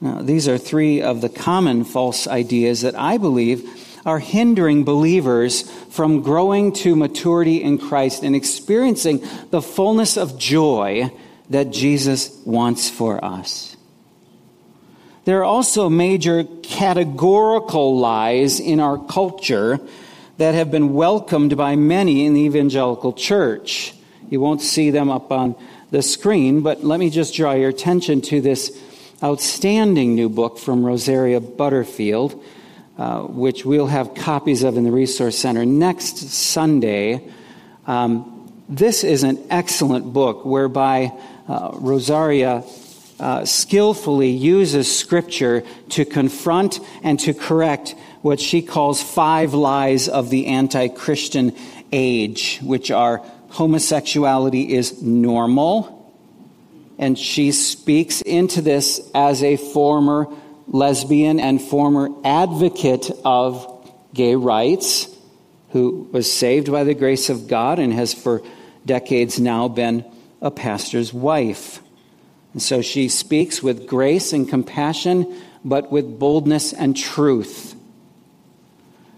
Now, 0.00 0.20
these 0.20 0.48
are 0.48 0.58
three 0.58 1.00
of 1.00 1.20
the 1.22 1.28
common 1.28 1.84
false 1.84 2.26
ideas 2.26 2.82
that 2.82 2.98
I 2.98 3.16
believe 3.16 3.68
are 4.04 4.18
hindering 4.18 4.84
believers 4.84 5.62
from 5.90 6.22
growing 6.22 6.72
to 6.72 6.96
maturity 6.96 7.62
in 7.62 7.78
Christ 7.78 8.22
and 8.22 8.34
experiencing 8.34 9.22
the 9.50 9.62
fullness 9.62 10.16
of 10.16 10.38
joy 10.38 11.12
that 11.50 11.70
Jesus 11.70 12.30
wants 12.44 12.88
for 12.88 13.22
us. 13.24 13.76
There 15.26 15.40
are 15.40 15.44
also 15.44 15.90
major 15.90 16.44
categorical 16.62 17.98
lies 17.98 18.58
in 18.58 18.80
our 18.80 18.96
culture 18.96 19.78
that 20.38 20.54
have 20.54 20.70
been 20.70 20.94
welcomed 20.94 21.56
by 21.56 21.76
many 21.76 22.24
in 22.24 22.32
the 22.32 22.40
evangelical 22.40 23.12
church. 23.12 23.92
You 24.30 24.40
won't 24.40 24.62
see 24.62 24.90
them 24.90 25.10
up 25.10 25.32
on 25.32 25.56
the 25.90 26.02
screen, 26.02 26.62
but 26.62 26.84
let 26.84 27.00
me 27.00 27.10
just 27.10 27.34
draw 27.34 27.52
your 27.52 27.68
attention 27.68 28.20
to 28.22 28.40
this 28.40 28.80
outstanding 29.22 30.14
new 30.14 30.28
book 30.28 30.56
from 30.56 30.86
Rosaria 30.86 31.40
Butterfield, 31.40 32.42
uh, 32.96 33.22
which 33.22 33.64
we'll 33.66 33.88
have 33.88 34.14
copies 34.14 34.62
of 34.62 34.76
in 34.76 34.84
the 34.84 34.92
Resource 34.92 35.36
Center 35.36 35.66
next 35.66 36.18
Sunday. 36.18 37.28
Um, 37.88 38.52
this 38.68 39.02
is 39.02 39.24
an 39.24 39.44
excellent 39.50 40.12
book 40.12 40.44
whereby 40.44 41.12
uh, 41.48 41.72
Rosaria 41.74 42.62
uh, 43.18 43.44
skillfully 43.44 44.30
uses 44.30 44.96
Scripture 44.96 45.64
to 45.90 46.04
confront 46.04 46.78
and 47.02 47.18
to 47.20 47.34
correct 47.34 47.96
what 48.22 48.38
she 48.38 48.62
calls 48.62 49.02
five 49.02 49.54
lies 49.54 50.08
of 50.08 50.30
the 50.30 50.46
anti 50.46 50.86
Christian 50.86 51.54
age, 51.92 52.60
which 52.62 52.90
are 52.92 53.22
homosexuality 53.50 54.72
is 54.72 55.02
normal. 55.02 55.96
And 56.98 57.18
she 57.18 57.52
speaks 57.52 58.20
into 58.22 58.60
this 58.60 59.00
as 59.14 59.42
a 59.42 59.56
former 59.56 60.26
lesbian 60.66 61.40
and 61.40 61.60
former 61.60 62.08
advocate 62.24 63.10
of 63.24 63.66
gay 64.14 64.34
rights 64.34 65.08
who 65.70 66.08
was 66.12 66.30
saved 66.32 66.70
by 66.70 66.84
the 66.84 66.94
grace 66.94 67.30
of 67.30 67.48
God 67.48 67.78
and 67.78 67.92
has 67.92 68.12
for 68.12 68.42
decades 68.84 69.38
now 69.38 69.68
been 69.68 70.04
a 70.40 70.50
pastor's 70.50 71.12
wife. 71.12 71.80
And 72.52 72.62
so 72.62 72.82
she 72.82 73.08
speaks 73.08 73.62
with 73.62 73.86
grace 73.86 74.32
and 74.32 74.48
compassion, 74.48 75.34
but 75.64 75.92
with 75.92 76.18
boldness 76.18 76.72
and 76.72 76.96
truth. 76.96 77.74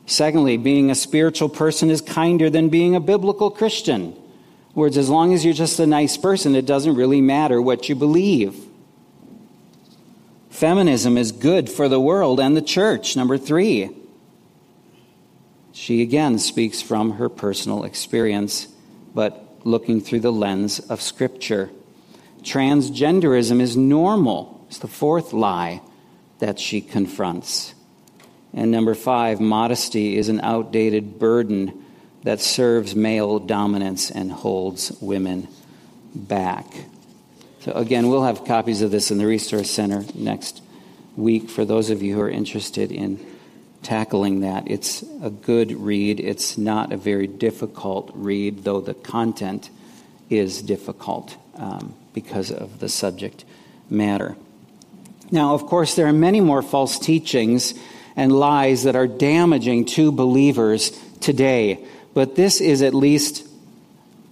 Secondly, 0.06 0.56
being 0.56 0.90
a 0.90 0.94
spiritual 0.94 1.48
person 1.48 1.90
is 1.90 2.00
kinder 2.00 2.50
than 2.50 2.68
being 2.68 2.94
a 2.94 3.00
biblical 3.00 3.50
Christian. 3.50 4.14
Words, 4.75 4.97
as 4.97 5.11
long 5.11 5.35
as 5.35 5.45
you're 5.45 5.52
just 5.52 5.79
a 5.81 5.87
nice 5.87 6.17
person, 6.17 6.55
it 6.55 6.64
doesn't 6.64 6.95
really 6.95 7.21
matter 7.21 7.61
what 7.61 7.88
you 7.88 7.95
believe. 7.95 8.57
Feminism 10.49 11.19
is 11.19 11.33
good 11.33 11.69
for 11.69 11.88
the 11.88 12.00
world 12.00 12.41
and 12.41 12.57
the 12.57 12.62
church. 12.62 13.17
Number 13.17 13.37
three, 13.37 13.91
she 15.73 16.00
again 16.00 16.38
speaks 16.38 16.81
from 16.81 17.12
her 17.12 17.29
personal 17.29 17.85
experience, 17.85 18.69
but 19.14 19.47
looking 19.64 20.00
through 20.00 20.21
the 20.21 20.33
lens 20.33 20.79
of 20.79 21.02
Scripture. 21.02 21.71
Transgenderism 22.43 23.61
is 23.61 23.76
normal. 23.76 24.64
It's 24.69 24.79
the 24.79 24.88
fourth 24.88 25.33
lie 25.33 25.83
that 26.38 26.59
she 26.59 26.81
confronts. 26.81 27.75
And 28.55 28.71
number 28.71 28.95
five, 28.95 29.41
modesty 29.41 30.17
is 30.17 30.29
an 30.29 30.41
outdated 30.41 31.19
burden 31.19 31.81
that 32.23 32.41
serves 32.41 32.95
male 32.95 33.38
dominance 33.38 34.11
and 34.11 34.31
holds 34.31 34.93
women 35.00 35.49
back. 36.14 36.67
So, 37.61 37.73
again, 37.73 38.09
we'll 38.09 38.25
have 38.25 38.45
copies 38.45 38.83
of 38.83 38.91
this 38.91 39.11
in 39.11 39.19
the 39.19 39.26
Resource 39.26 39.71
Center 39.71 40.05
next 40.14 40.62
week 41.17 41.50
for 41.50 41.64
those 41.64 41.91
of 41.91 42.02
you 42.02 42.14
who 42.14 42.21
are 42.21 42.31
interested 42.31 42.91
in 42.91 43.25
tackling 43.83 44.41
that. 44.41 44.71
It's 44.71 45.02
a 45.23 45.31
good 45.31 45.73
read. 45.73 46.21
It's 46.21 46.57
not 46.57 46.93
a 46.93 46.97
very 46.97 47.26
difficult 47.26 48.11
read, 48.14 48.64
though 48.64 48.81
the 48.81 48.95
content 48.95 49.71
is 50.31 50.62
difficult 50.62 51.37
um, 51.57 51.95
because 52.14 52.50
of 52.50 52.79
the 52.79 52.88
subject 52.88 53.45
matter. 53.91 54.37
Now, 55.31 55.55
of 55.55 55.67
course, 55.67 55.95
there 55.95 56.07
are 56.07 56.12
many 56.12 56.41
more 56.41 56.62
false 56.62 56.99
teachings 56.99 57.75
and 58.17 58.33
lies 58.33 58.85
that 58.85 58.97
are 58.97 59.07
damaging 59.07 59.87
to 59.87 60.12
believers 60.12 60.91
today. 61.21 61.85
But 62.14 62.37
this 62.37 62.61
is 62.61 62.83
at 62.83 62.95
least 62.95 63.47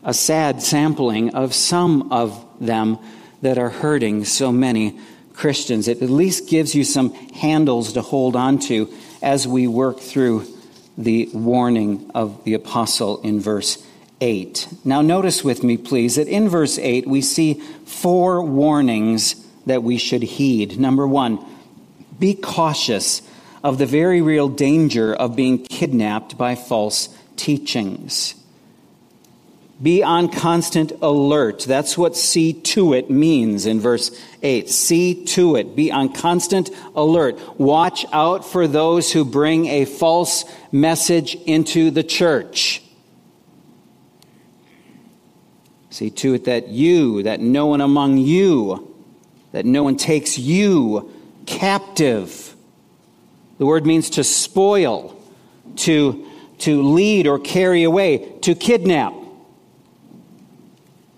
a 0.02 0.14
sad 0.14 0.62
sampling 0.62 1.34
of 1.34 1.54
some 1.54 2.12
of 2.12 2.44
them 2.60 2.98
that 3.42 3.58
are 3.58 3.70
hurting 3.70 4.24
so 4.24 4.52
many 4.52 4.98
Christians. 5.32 5.88
It 5.88 6.02
at 6.02 6.10
least 6.10 6.48
gives 6.48 6.74
you 6.74 6.84
some 6.84 7.12
handles 7.12 7.94
to 7.94 8.02
hold 8.02 8.36
on 8.36 8.58
to 8.60 8.92
as 9.22 9.48
we 9.48 9.66
work 9.66 10.00
through 10.00 10.46
the 10.98 11.30
warning 11.32 12.10
of 12.14 12.44
the 12.44 12.54
apostle 12.54 13.20
in 13.22 13.40
verse 13.40 13.82
8. 14.20 14.68
Now, 14.84 15.00
notice 15.00 15.42
with 15.42 15.64
me, 15.64 15.76
please, 15.78 16.16
that 16.16 16.28
in 16.28 16.48
verse 16.48 16.78
8 16.78 17.06
we 17.06 17.22
see 17.22 17.54
four 17.86 18.42
warnings 18.42 19.36
that 19.64 19.82
we 19.82 19.96
should 19.96 20.22
heed. 20.22 20.78
Number 20.78 21.06
one, 21.06 21.38
be 22.18 22.34
cautious 22.34 23.22
of 23.64 23.78
the 23.78 23.86
very 23.86 24.20
real 24.20 24.48
danger 24.48 25.14
of 25.14 25.36
being 25.36 25.64
kidnapped 25.64 26.36
by 26.36 26.54
false 26.54 27.08
teachings. 27.40 28.34
Be 29.82 30.02
on 30.02 30.28
constant 30.28 30.92
alert. 31.00 31.60
That's 31.60 31.96
what 31.96 32.14
see 32.14 32.52
to 32.52 32.92
it 32.92 33.08
means 33.08 33.64
in 33.64 33.80
verse 33.80 34.10
8. 34.42 34.68
See 34.68 35.24
to 35.26 35.56
it. 35.56 35.74
Be 35.74 35.90
on 35.90 36.12
constant 36.12 36.70
alert. 36.94 37.38
Watch 37.58 38.04
out 38.12 38.44
for 38.44 38.68
those 38.68 39.10
who 39.10 39.24
bring 39.24 39.66
a 39.66 39.86
false 39.86 40.44
message 40.70 41.34
into 41.46 41.90
the 41.90 42.02
church. 42.02 42.82
See 45.88 46.10
to 46.10 46.34
it 46.34 46.44
that 46.44 46.68
you, 46.68 47.22
that 47.22 47.40
no 47.40 47.66
one 47.66 47.80
among 47.80 48.18
you, 48.18 48.94
that 49.52 49.64
no 49.64 49.82
one 49.82 49.96
takes 49.96 50.38
you 50.38 51.10
captive 51.46 52.50
the 53.60 53.66
word 53.66 53.84
means 53.84 54.08
to 54.10 54.24
spoil, 54.24 55.22
to, 55.76 56.26
to 56.60 56.82
lead 56.82 57.26
or 57.26 57.38
carry 57.38 57.84
away, 57.84 58.18
to 58.42 58.54
kidnap. 58.54 59.14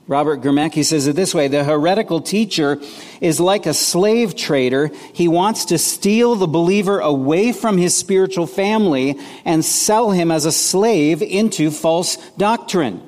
Robert 0.08 0.42
Gromacki 0.42 0.84
says 0.84 1.06
it 1.06 1.16
this 1.16 1.34
way 1.34 1.48
The 1.48 1.64
heretical 1.64 2.20
teacher 2.20 2.80
is 3.20 3.40
like 3.40 3.66
a 3.66 3.74
slave 3.74 4.34
trader. 4.34 4.90
He 5.12 5.28
wants 5.28 5.66
to 5.66 5.78
steal 5.78 6.34
the 6.34 6.46
believer 6.46 6.98
away 6.98 7.52
from 7.52 7.78
his 7.78 7.96
spiritual 7.96 8.46
family 8.46 9.18
and 9.44 9.64
sell 9.64 10.10
him 10.10 10.30
as 10.30 10.44
a 10.44 10.52
slave 10.52 11.22
into 11.22 11.70
false 11.70 12.16
doctrine. 12.32 13.00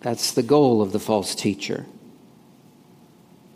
That's 0.00 0.32
the 0.32 0.42
goal 0.42 0.82
of 0.82 0.92
the 0.92 1.00
false 1.00 1.34
teacher. 1.34 1.86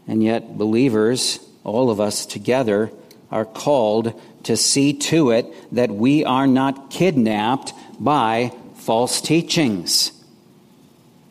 And 0.07 0.22
yet, 0.22 0.59
believers, 0.59 1.40
all 1.64 1.90
of 1.90 2.00
us 2.00 2.26
together, 2.26 2.90
are 3.31 3.44
called 3.44 4.20
to 4.44 4.57
see 4.57 4.92
to 4.94 5.31
it 5.31 5.46
that 5.72 5.90
we 5.90 6.24
are 6.24 6.46
not 6.46 6.90
kidnapped 6.90 7.72
by 7.98 8.53
false 8.74 9.20
teachings, 9.20 10.12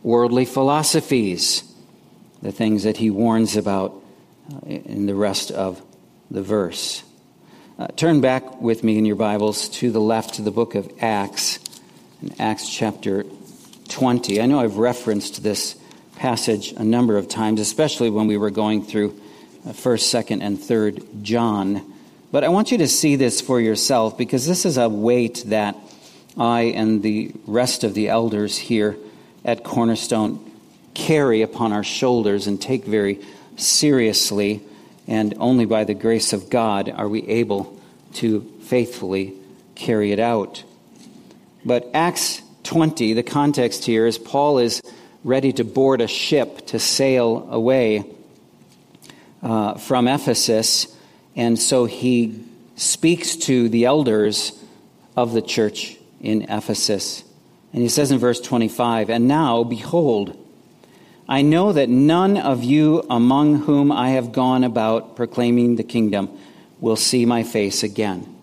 worldly 0.04 0.46
philosophies, 0.46 1.64
the 2.42 2.52
things 2.52 2.84
that 2.84 2.98
he 2.98 3.10
warns 3.10 3.58
about 3.58 3.94
uh, 4.54 4.68
in 4.68 5.06
the 5.06 5.16
rest 5.16 5.52
of 5.52 5.82
the 6.32 6.42
verse. 6.42 7.04
Uh, 7.78 7.88
turn 7.96 8.22
back 8.22 8.62
with 8.62 8.84
me 8.84 8.98
in 8.98 9.06
your 9.06 9.16
Bibles 9.16 9.70
to 9.70 9.92
the 9.92 10.02
left 10.02 10.36
to 10.36 10.42
the 10.42 10.52
book 10.52 10.76
of 10.76 10.92
Acts, 11.02 11.60
in 12.22 12.34
Acts 12.40 12.70
chapter 12.70 13.26
20. 13.88 14.42
I 14.42 14.46
know 14.46 14.60
I've 14.60 14.78
referenced 14.78 15.44
this 15.44 15.76
passage 16.16 16.74
a 16.74 16.84
number 16.84 17.18
of 17.18 17.28
times, 17.28 17.60
especially 17.60 18.10
when 18.10 18.28
we 18.28 18.38
were 18.38 18.50
going 18.50 18.84
through 18.84 19.20
1st, 19.66 20.26
2nd, 20.26 20.44
and 20.44 20.58
3rd 20.58 21.22
John. 21.22 21.94
But 22.32 22.44
I 22.44 22.50
want 22.50 22.72
you 22.72 22.78
to 22.80 22.88
see 22.88 23.16
this 23.16 23.42
for 23.42 23.60
yourself 23.60 24.18
because 24.18 24.46
this 24.46 24.66
is 24.66 24.78
a 24.78 24.88
weight 24.88 25.44
that 25.48 25.76
I 26.38 26.62
and 26.62 27.02
the 27.02 27.32
rest 27.48 27.84
of 27.84 27.96
the 27.96 28.10
elders 28.10 28.58
here 28.58 28.98
at 29.44 29.64
Cornerstone 29.64 30.52
carry 30.94 31.42
upon 31.42 31.74
our 31.74 31.84
shoulders 31.84 32.46
and 32.46 32.62
take 32.62 32.86
very 32.86 33.20
seriously. 33.58 34.62
And 35.08 35.34
only 35.40 35.66
by 35.66 35.86
the 35.86 35.96
grace 35.96 36.34
of 36.34 36.52
God 36.52 36.90
are 36.90 37.10
we 37.10 37.28
able 37.28 37.80
to 38.16 38.42
faithfully 38.62 39.34
carry 39.74 40.12
it 40.12 40.20
out. 40.20 40.64
But 41.66 41.90
Acts 41.96 42.44
20, 42.64 43.14
the 43.14 43.24
context 43.24 43.86
here 43.86 44.06
is 44.06 44.20
Paul 44.20 44.60
is 44.60 44.84
ready 45.24 45.52
to 45.54 45.64
board 45.64 46.02
a 46.02 46.08
ship 46.08 46.68
to 46.68 46.78
sail 46.78 47.48
away 47.50 48.06
uh, 49.42 49.76
from 49.76 50.08
Ephesus. 50.08 50.96
And 51.36 51.58
so 51.58 51.86
he 51.86 52.44
speaks 52.76 53.36
to 53.36 53.70
the 53.70 53.86
elders 53.86 54.52
of 55.16 55.34
the 55.34 55.42
church 55.42 55.98
in 56.22 56.44
Ephesus. 56.44 57.24
And 57.74 57.82
he 57.82 57.90
says 57.90 58.12
in 58.12 58.18
verse 58.18 58.40
25, 58.42 59.10
And 59.10 59.28
now, 59.28 59.64
behold, 59.64 60.38
I 61.28 61.42
know 61.44 61.74
that 61.74 61.90
none 61.90 62.38
of 62.38 62.64
you 62.64 63.04
among 63.10 63.60
whom 63.60 63.92
I 63.92 64.12
have 64.12 64.32
gone 64.32 64.64
about 64.64 65.16
proclaiming 65.16 65.76
the 65.76 65.84
kingdom 65.84 66.30
will 66.80 66.96
see 66.96 67.26
my 67.26 67.44
face 67.44 67.84
again. 67.84 68.36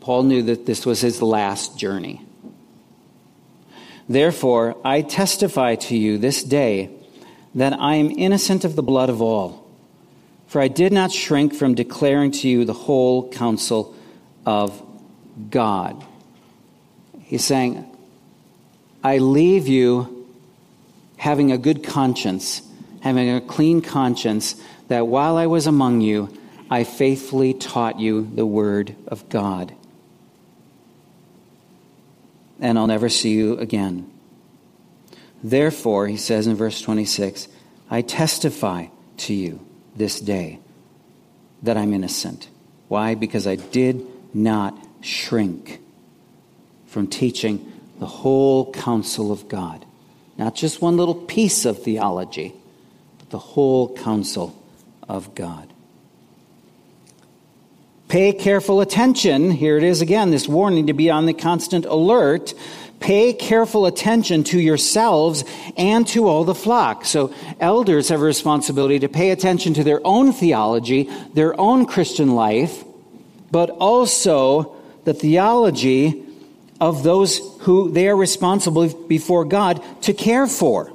Paul 0.00 0.24
knew 0.24 0.42
that 0.42 0.66
this 0.66 0.84
was 0.84 1.00
his 1.00 1.22
last 1.22 1.78
journey. 1.78 2.20
Therefore, 4.08 4.76
I 4.84 5.02
testify 5.02 5.76
to 5.76 5.96
you 5.96 6.18
this 6.18 6.42
day 6.42 6.90
that 7.54 7.72
I 7.72 7.94
am 7.94 8.10
innocent 8.10 8.64
of 8.64 8.76
the 8.76 8.82
blood 8.82 9.08
of 9.08 9.22
all. 9.22 9.63
For 10.54 10.60
I 10.60 10.68
did 10.68 10.92
not 10.92 11.10
shrink 11.10 11.52
from 11.52 11.74
declaring 11.74 12.30
to 12.30 12.48
you 12.48 12.64
the 12.64 12.72
whole 12.72 13.28
counsel 13.28 13.92
of 14.46 14.80
God. 15.50 16.06
He's 17.22 17.44
saying, 17.44 17.84
I 19.02 19.18
leave 19.18 19.66
you 19.66 20.28
having 21.16 21.50
a 21.50 21.58
good 21.58 21.82
conscience, 21.82 22.62
having 23.00 23.30
a 23.30 23.40
clean 23.40 23.82
conscience, 23.82 24.54
that 24.86 25.08
while 25.08 25.36
I 25.36 25.46
was 25.46 25.66
among 25.66 26.02
you, 26.02 26.32
I 26.70 26.84
faithfully 26.84 27.52
taught 27.52 27.98
you 27.98 28.30
the 28.32 28.46
word 28.46 28.94
of 29.08 29.28
God. 29.28 29.74
And 32.60 32.78
I'll 32.78 32.86
never 32.86 33.08
see 33.08 33.32
you 33.32 33.58
again. 33.58 34.08
Therefore, 35.42 36.06
he 36.06 36.16
says 36.16 36.46
in 36.46 36.54
verse 36.54 36.80
26, 36.80 37.48
I 37.90 38.02
testify 38.02 38.86
to 39.16 39.34
you 39.34 39.63
this 39.96 40.20
day 40.20 40.58
that 41.62 41.76
I'm 41.76 41.92
innocent. 41.92 42.48
Why? 42.88 43.14
Because 43.14 43.46
I 43.46 43.56
did 43.56 44.06
not 44.34 44.76
shrink 45.00 45.80
from 46.86 47.06
teaching 47.06 47.72
the 47.98 48.06
whole 48.06 48.72
counsel 48.72 49.32
of 49.32 49.48
God. 49.48 49.84
Not 50.36 50.54
just 50.54 50.82
one 50.82 50.96
little 50.96 51.14
piece 51.14 51.64
of 51.64 51.82
theology, 51.82 52.54
but 53.18 53.30
the 53.30 53.38
whole 53.38 53.94
counsel 53.96 54.60
of 55.08 55.34
God. 55.34 55.72
Pay 58.08 58.32
careful 58.34 58.80
attention. 58.80 59.50
Here 59.50 59.76
it 59.76 59.82
is 59.82 60.00
again, 60.00 60.30
this 60.30 60.46
warning 60.46 60.86
to 60.86 60.92
be 60.92 61.10
on 61.10 61.26
the 61.26 61.34
constant 61.34 61.84
alert. 61.84 62.54
Pay 63.00 63.32
careful 63.32 63.86
attention 63.86 64.44
to 64.44 64.60
yourselves 64.60 65.44
and 65.76 66.06
to 66.08 66.28
all 66.28 66.44
the 66.44 66.54
flock. 66.54 67.04
So, 67.04 67.34
elders 67.60 68.08
have 68.08 68.20
a 68.20 68.24
responsibility 68.24 68.98
to 69.00 69.08
pay 69.08 69.30
attention 69.30 69.74
to 69.74 69.84
their 69.84 70.00
own 70.06 70.32
theology, 70.32 71.10
their 71.34 71.58
own 71.60 71.86
Christian 71.86 72.34
life, 72.34 72.84
but 73.50 73.70
also 73.70 74.76
the 75.04 75.14
theology 75.14 76.22
of 76.80 77.02
those 77.02 77.40
who 77.60 77.90
they 77.90 78.08
are 78.08 78.16
responsible 78.16 78.88
before 79.06 79.44
God 79.44 79.82
to 80.02 80.12
care 80.12 80.46
for. 80.46 80.92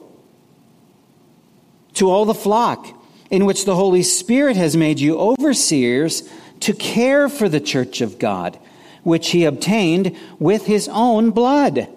To 1.95 2.09
all 2.09 2.25
the 2.25 2.33
flock 2.33 2.87
in 3.29 3.45
which 3.45 3.65
the 3.65 3.75
Holy 3.75 4.03
Spirit 4.03 4.55
has 4.55 4.75
made 4.75 4.99
you 4.99 5.19
overseers 5.19 6.27
to 6.61 6.73
care 6.73 7.29
for 7.29 7.49
the 7.49 7.59
church 7.59 8.01
of 8.01 8.19
God, 8.19 8.59
which 9.03 9.29
he 9.29 9.45
obtained 9.45 10.15
with 10.39 10.65
his 10.65 10.89
own 10.91 11.31
blood. 11.31 11.87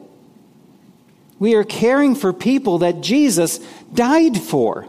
We 1.39 1.55
are 1.55 1.65
caring 1.65 2.15
for 2.15 2.33
people 2.33 2.79
that 2.79 3.01
Jesus 3.01 3.59
died 3.93 4.41
for. 4.41 4.89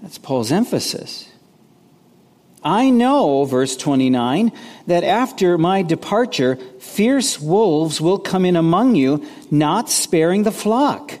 That's 0.00 0.18
Paul's 0.18 0.52
emphasis. 0.52 1.30
I 2.62 2.88
know, 2.88 3.44
verse 3.44 3.76
29, 3.76 4.50
that 4.86 5.04
after 5.04 5.58
my 5.58 5.82
departure, 5.82 6.56
fierce 6.78 7.38
wolves 7.38 8.00
will 8.00 8.18
come 8.18 8.46
in 8.46 8.56
among 8.56 8.94
you, 8.94 9.26
not 9.50 9.90
sparing 9.90 10.44
the 10.44 10.50
flock. 10.50 11.20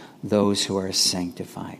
those 0.23 0.63
who 0.65 0.77
are 0.77 0.91
sanctified. 0.91 1.79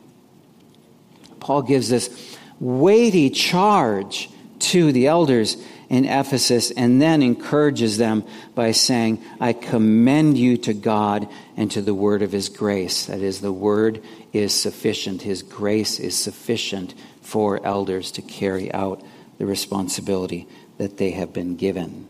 Paul 1.39 1.63
gives 1.63 1.89
this 1.89 2.37
weighty 2.59 3.29
charge 3.29 4.29
to 4.59 4.91
the 4.91 5.07
elders 5.07 5.57
in 5.89 6.05
Ephesus 6.05 6.71
and 6.71 7.01
then 7.01 7.21
encourages 7.21 7.97
them 7.97 8.23
by 8.55 8.71
saying, 8.71 9.21
I 9.39 9.53
commend 9.53 10.37
you 10.37 10.55
to 10.57 10.73
God 10.73 11.27
and 11.57 11.69
to 11.71 11.81
the 11.81 11.93
word 11.93 12.21
of 12.21 12.31
his 12.31 12.47
grace. 12.47 13.07
That 13.07 13.19
is, 13.19 13.41
the 13.41 13.51
word 13.51 14.01
is 14.31 14.53
sufficient, 14.53 15.23
his 15.23 15.43
grace 15.43 15.99
is 15.99 16.15
sufficient 16.15 16.93
for 17.21 17.65
elders 17.65 18.11
to 18.11 18.21
carry 18.21 18.71
out 18.73 19.03
the 19.37 19.45
responsibility 19.45 20.47
that 20.77 20.97
they 20.97 21.11
have 21.11 21.33
been 21.33 21.55
given. 21.55 22.07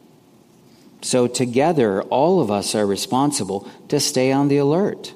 So, 1.01 1.25
together, 1.25 2.03
all 2.03 2.41
of 2.41 2.51
us 2.51 2.75
are 2.75 2.85
responsible 2.85 3.67
to 3.87 3.99
stay 3.99 4.31
on 4.31 4.49
the 4.49 4.57
alert 4.57 5.13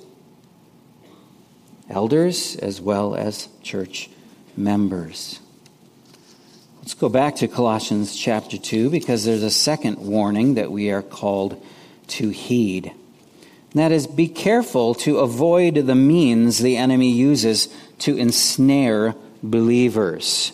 elders 1.89 2.55
as 2.55 2.81
well 2.81 3.15
as 3.15 3.47
church 3.61 4.09
members. 4.57 5.39
Let's 6.79 6.93
go 6.93 7.09
back 7.09 7.37
to 7.37 7.47
Colossians 7.47 8.15
chapter 8.15 8.57
2 8.57 8.89
because 8.89 9.25
there's 9.25 9.43
a 9.43 9.49
second 9.49 9.97
warning 9.97 10.53
that 10.55 10.71
we 10.71 10.91
are 10.91 11.01
called 11.01 11.63
to 12.07 12.29
heed. 12.29 12.91
And 13.71 13.81
that 13.81 13.91
is, 13.91 14.07
be 14.07 14.27
careful 14.27 14.93
to 14.95 15.17
avoid 15.17 15.75
the 15.75 15.95
means 15.95 16.59
the 16.59 16.77
enemy 16.77 17.11
uses 17.11 17.67
to 17.99 18.15
ensnare 18.15 19.15
believers. 19.41 20.51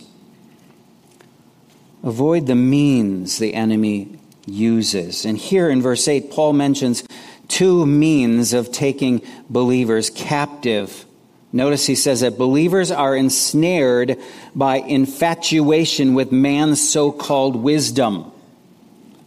Avoid 2.03 2.47
the 2.47 2.55
means 2.55 3.37
the 3.37 3.53
enemy 3.53 4.17
uses. 4.45 5.25
And 5.25 5.37
here 5.37 5.69
in 5.69 5.81
verse 5.81 6.07
8, 6.07 6.31
Paul 6.31 6.53
mentions 6.53 7.03
two 7.47 7.85
means 7.85 8.53
of 8.53 8.71
taking 8.71 9.21
believers 9.49 10.09
captive 10.09 11.05
Notice 11.53 11.85
he 11.85 11.95
says 11.95 12.21
that 12.21 12.37
believers 12.37 12.91
are 12.91 13.15
ensnared 13.15 14.17
by 14.55 14.77
infatuation 14.77 16.13
with 16.13 16.31
man's 16.31 16.87
so 16.87 17.11
called 17.11 17.57
wisdom. 17.57 18.31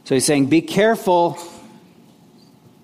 So 0.04 0.14
he's 0.14 0.24
saying, 0.24 0.46
be 0.46 0.62
careful. 0.62 1.38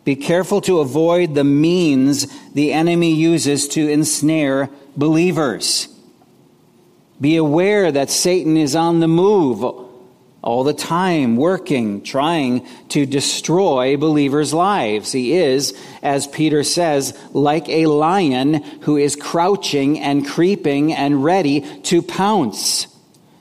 Be 0.04 0.16
careful 0.16 0.60
to 0.62 0.80
avoid 0.80 1.34
the 1.34 1.44
means 1.44 2.26
the 2.52 2.72
enemy 2.72 3.14
uses 3.14 3.68
to 3.68 3.88
ensnare 3.88 4.68
believers. 4.96 5.88
Be 7.20 7.36
aware 7.36 7.92
that 7.92 8.10
Satan 8.10 8.56
is 8.56 8.74
on 8.74 9.00
the 9.00 9.08
move 9.08 9.79
all 10.42 10.64
the 10.64 10.72
time 10.74 11.36
working, 11.36 12.02
trying 12.02 12.66
to 12.88 13.04
destroy 13.04 13.96
believers' 13.96 14.54
lives. 14.54 15.12
He 15.12 15.34
is, 15.34 15.78
as 16.02 16.26
Peter 16.26 16.64
says, 16.64 17.18
like 17.32 17.68
a 17.68 17.86
lion 17.86 18.54
who 18.82 18.96
is 18.96 19.16
crouching 19.16 19.98
and 20.00 20.26
creeping 20.26 20.94
and 20.94 21.22
ready 21.22 21.60
to 21.82 22.00
pounce. 22.00 22.86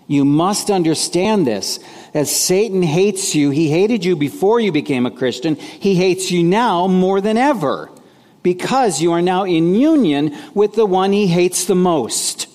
You 0.07 0.25
must 0.25 0.71
understand 0.71 1.47
this 1.47 1.79
that 2.13 2.27
Satan 2.27 2.81
hates 2.81 3.35
you. 3.35 3.51
He 3.51 3.69
hated 3.69 4.03
you 4.03 4.15
before 4.15 4.59
you 4.59 4.71
became 4.71 5.05
a 5.05 5.11
Christian. 5.11 5.55
He 5.55 5.95
hates 5.95 6.31
you 6.31 6.43
now 6.43 6.87
more 6.87 7.21
than 7.21 7.37
ever 7.37 7.89
because 8.41 9.01
you 9.01 9.11
are 9.11 9.21
now 9.21 9.43
in 9.43 9.75
union 9.75 10.35
with 10.53 10.73
the 10.73 10.85
one 10.85 11.11
he 11.11 11.27
hates 11.27 11.65
the 11.65 11.75
most. 11.75 12.47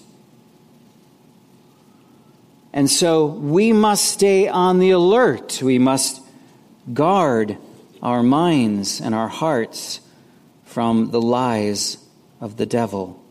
And 2.75 2.91
so 2.91 3.27
we 3.27 3.73
must 3.73 4.05
stay 4.05 4.49
on 4.49 4.81
the 4.81 4.91
alert. 4.91 5.63
We 5.63 5.79
must 5.79 6.21
guard 6.93 7.57
our 8.03 8.21
minds 8.21 9.01
and 9.01 9.15
our 9.15 9.29
hearts 9.29 10.01
from 10.65 11.13
the 11.13 11.23
lies 11.23 11.99
of 12.41 12.57
the 12.57 12.67
devil. 12.67 13.23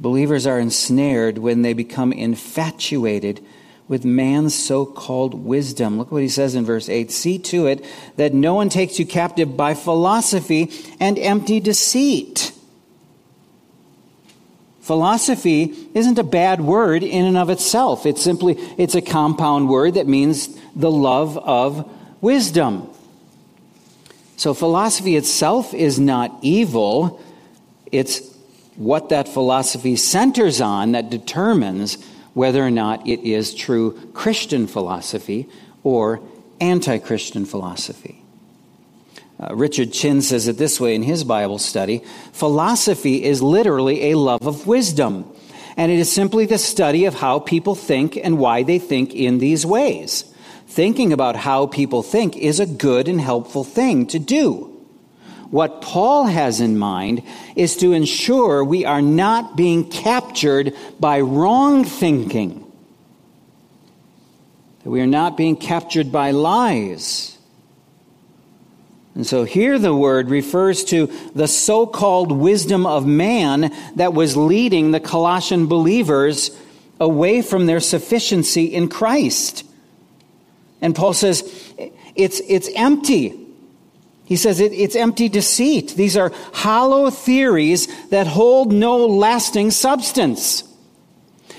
Believers 0.00 0.46
are 0.46 0.58
ensnared 0.58 1.36
when 1.36 1.60
they 1.60 1.74
become 1.74 2.10
infatuated 2.10 3.44
with 3.86 4.02
man's 4.02 4.54
so 4.54 4.86
called 4.86 5.34
wisdom. 5.34 5.98
Look 5.98 6.10
what 6.10 6.22
he 6.22 6.28
says 6.28 6.54
in 6.54 6.64
verse 6.64 6.88
8 6.88 7.12
See 7.12 7.38
to 7.38 7.66
it 7.66 7.84
that 8.16 8.32
no 8.32 8.54
one 8.54 8.70
takes 8.70 8.98
you 8.98 9.04
captive 9.04 9.58
by 9.58 9.74
philosophy 9.74 10.70
and 10.98 11.18
empty 11.18 11.60
deceit 11.60 12.52
Philosophy 14.90 15.72
isn't 15.94 16.18
a 16.18 16.24
bad 16.24 16.60
word 16.60 17.04
in 17.04 17.24
and 17.24 17.38
of 17.38 17.48
itself. 17.48 18.06
It's 18.06 18.20
simply 18.20 18.54
it's 18.76 18.96
a 18.96 19.00
compound 19.00 19.68
word 19.68 19.94
that 19.94 20.08
means 20.08 20.48
the 20.74 20.90
love 20.90 21.38
of 21.38 21.88
wisdom. 22.20 22.88
So 24.36 24.52
philosophy 24.52 25.14
itself 25.14 25.74
is 25.74 26.00
not 26.00 26.36
evil. 26.42 27.22
It's 27.92 28.20
what 28.74 29.10
that 29.10 29.28
philosophy 29.28 29.94
centers 29.94 30.60
on 30.60 30.90
that 30.90 31.08
determines 31.08 31.96
whether 32.34 32.60
or 32.60 32.72
not 32.72 33.06
it 33.06 33.20
is 33.20 33.54
true 33.54 33.92
Christian 34.12 34.66
philosophy 34.66 35.48
or 35.84 36.20
anti 36.60 36.98
Christian 36.98 37.44
philosophy. 37.44 38.19
Uh, 39.40 39.54
Richard 39.54 39.92
Chin 39.92 40.20
says 40.20 40.48
it 40.48 40.58
this 40.58 40.78
way 40.78 40.94
in 40.94 41.02
his 41.02 41.24
Bible 41.24 41.58
study 41.58 42.02
philosophy 42.32 43.24
is 43.24 43.40
literally 43.40 44.10
a 44.10 44.18
love 44.18 44.46
of 44.46 44.66
wisdom, 44.66 45.24
and 45.78 45.90
it 45.90 45.98
is 45.98 46.12
simply 46.12 46.44
the 46.44 46.58
study 46.58 47.06
of 47.06 47.14
how 47.14 47.38
people 47.38 47.74
think 47.74 48.16
and 48.16 48.38
why 48.38 48.62
they 48.62 48.78
think 48.78 49.14
in 49.14 49.38
these 49.38 49.64
ways. 49.64 50.24
Thinking 50.66 51.12
about 51.12 51.36
how 51.36 51.66
people 51.66 52.02
think 52.02 52.36
is 52.36 52.60
a 52.60 52.66
good 52.66 53.08
and 53.08 53.20
helpful 53.20 53.64
thing 53.64 54.06
to 54.08 54.18
do. 54.18 54.66
What 55.50 55.82
Paul 55.82 56.26
has 56.26 56.60
in 56.60 56.78
mind 56.78 57.22
is 57.56 57.76
to 57.78 57.92
ensure 57.92 58.62
we 58.62 58.84
are 58.84 59.02
not 59.02 59.56
being 59.56 59.88
captured 59.88 60.76
by 61.00 61.20
wrong 61.20 61.84
thinking, 61.84 62.70
that 64.84 64.90
we 64.90 65.00
are 65.00 65.08
not 65.08 65.36
being 65.36 65.56
captured 65.56 66.12
by 66.12 66.30
lies. 66.30 67.36
And 69.14 69.26
so 69.26 69.44
here 69.44 69.78
the 69.78 69.94
word 69.94 70.30
refers 70.30 70.84
to 70.84 71.06
the 71.34 71.48
so 71.48 71.86
called 71.86 72.30
wisdom 72.30 72.86
of 72.86 73.06
man 73.06 73.74
that 73.96 74.14
was 74.14 74.36
leading 74.36 74.90
the 74.92 75.00
Colossian 75.00 75.66
believers 75.66 76.56
away 77.00 77.42
from 77.42 77.66
their 77.66 77.80
sufficiency 77.80 78.66
in 78.66 78.88
Christ. 78.88 79.64
And 80.80 80.94
Paul 80.94 81.12
says 81.12 81.42
it's, 82.14 82.40
it's 82.46 82.68
empty. 82.76 83.36
He 84.24 84.36
says 84.36 84.60
it, 84.60 84.72
it's 84.72 84.94
empty 84.94 85.28
deceit. 85.28 85.94
These 85.96 86.16
are 86.16 86.32
hollow 86.52 87.10
theories 87.10 87.88
that 88.10 88.28
hold 88.28 88.72
no 88.72 89.06
lasting 89.06 89.72
substance. 89.72 90.62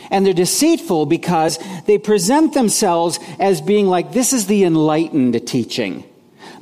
And 0.10 0.26
they're 0.26 0.34
deceitful 0.34 1.06
because 1.06 1.60
they 1.86 1.98
present 1.98 2.54
themselves 2.54 3.20
as 3.40 3.62
being 3.62 3.88
like 3.88 4.14
this 4.14 4.32
is 4.32 4.48
the 4.48 4.64
enlightened 4.64 5.46
teaching. 5.48 6.06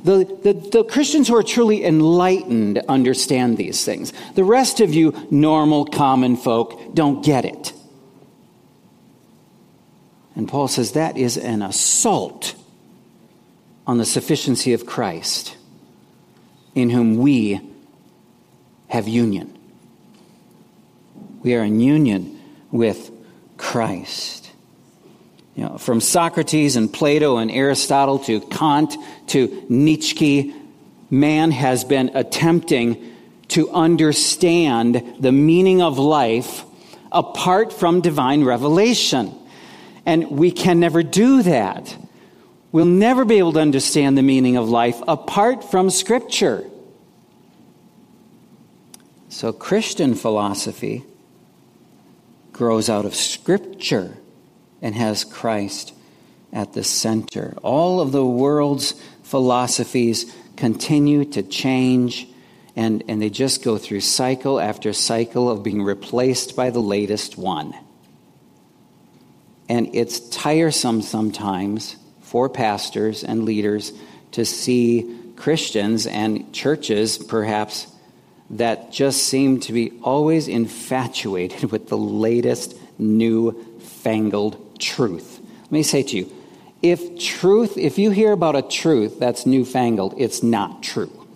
The, 0.02 0.24
the, 0.42 0.52
the, 0.54 0.84
Christians 0.84 1.28
who 1.28 1.36
are 1.36 1.42
truly 1.42 1.84
enlightened 1.84 2.78
understand 2.88 3.58
these 3.58 3.84
things. 3.84 4.14
The 4.34 4.44
rest 4.44 4.80
of 4.80 4.94
you, 4.94 5.14
normal, 5.30 5.84
common 5.84 6.36
folk, 6.36 6.94
don't 6.94 7.22
get 7.22 7.44
it. 7.44 7.74
And 10.34 10.48
Paul 10.48 10.68
says 10.68 10.92
that 10.92 11.18
is 11.18 11.36
an 11.36 11.60
assault 11.60 12.54
on 13.86 13.98
the 13.98 14.06
sufficiency 14.06 14.72
of 14.72 14.86
Christ 14.86 15.56
in 16.74 16.88
whom 16.88 17.18
we 17.18 17.60
have 18.88 19.06
union. 19.06 19.58
We 21.42 21.54
are 21.54 21.64
in 21.64 21.80
union 21.80 22.40
with 22.70 23.10
Christ. 23.56 24.39
You 25.60 25.66
know, 25.66 25.76
from 25.76 26.00
Socrates 26.00 26.76
and 26.76 26.90
Plato 26.90 27.36
and 27.36 27.50
Aristotle 27.50 28.18
to 28.20 28.40
Kant 28.40 28.96
to 29.26 29.66
Nietzsche, 29.68 30.54
man 31.10 31.50
has 31.50 31.84
been 31.84 32.12
attempting 32.14 33.14
to 33.48 33.68
understand 33.70 35.16
the 35.20 35.32
meaning 35.32 35.82
of 35.82 35.98
life 35.98 36.64
apart 37.12 37.74
from 37.74 38.00
divine 38.00 38.42
revelation. 38.42 39.34
And 40.06 40.30
we 40.30 40.50
can 40.50 40.80
never 40.80 41.02
do 41.02 41.42
that. 41.42 41.94
We'll 42.72 42.86
never 42.86 43.26
be 43.26 43.36
able 43.36 43.52
to 43.52 43.60
understand 43.60 44.16
the 44.16 44.22
meaning 44.22 44.56
of 44.56 44.70
life 44.70 44.98
apart 45.06 45.70
from 45.70 45.90
Scripture. 45.90 46.64
So, 49.28 49.52
Christian 49.52 50.14
philosophy 50.14 51.04
grows 52.50 52.88
out 52.88 53.04
of 53.04 53.14
Scripture 53.14 54.16
and 54.82 54.94
has 54.94 55.24
Christ 55.24 55.92
at 56.52 56.72
the 56.72 56.84
center. 56.84 57.56
All 57.62 58.00
of 58.00 58.12
the 58.12 58.24
world's 58.24 58.92
philosophies 59.22 60.34
continue 60.56 61.24
to 61.24 61.42
change, 61.42 62.28
and, 62.76 63.02
and 63.08 63.22
they 63.22 63.30
just 63.30 63.62
go 63.62 63.78
through 63.78 64.00
cycle 64.00 64.60
after 64.60 64.92
cycle 64.92 65.48
of 65.48 65.62
being 65.62 65.82
replaced 65.82 66.56
by 66.56 66.70
the 66.70 66.80
latest 66.80 67.38
one. 67.38 67.74
And 69.68 69.94
it's 69.94 70.18
tiresome 70.30 71.02
sometimes 71.02 71.96
for 72.20 72.48
pastors 72.48 73.22
and 73.22 73.44
leaders 73.44 73.92
to 74.32 74.44
see 74.44 75.16
Christians 75.36 76.06
and 76.06 76.52
churches, 76.52 77.18
perhaps, 77.18 77.86
that 78.50 78.90
just 78.90 79.22
seem 79.22 79.60
to 79.60 79.72
be 79.72 79.92
always 80.02 80.48
infatuated 80.48 81.70
with 81.70 81.88
the 81.88 81.96
latest 81.96 82.76
new 82.98 83.52
fangled 83.78 84.69
truth. 84.80 85.40
Let 85.62 85.72
me 85.72 85.82
say 85.82 86.02
to 86.02 86.16
you 86.16 86.32
if 86.82 87.18
truth, 87.18 87.76
if 87.76 87.98
you 87.98 88.10
hear 88.10 88.32
about 88.32 88.56
a 88.56 88.62
truth 88.62 89.18
that's 89.18 89.44
newfangled, 89.46 90.14
it's 90.18 90.42
not 90.42 90.82
true. 90.82 91.10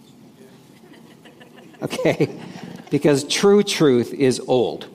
Okay? 1.83 2.35
Because 2.88 3.24
true 3.24 3.62
truth 3.62 4.14
is 4.14 4.40
old, 4.40 4.88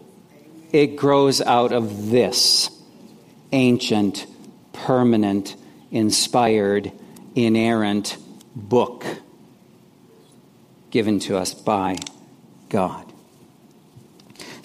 it 0.71 0.95
grows 0.95 1.39
out 1.39 1.71
of 1.71 2.09
this 2.09 2.71
ancient, 3.51 4.25
permanent, 4.73 5.55
inspired, 5.91 6.91
inerrant 7.35 8.17
book 8.55 9.05
given 10.89 11.19
to 11.19 11.37
us 11.37 11.53
by 11.53 11.97
God. 12.69 13.08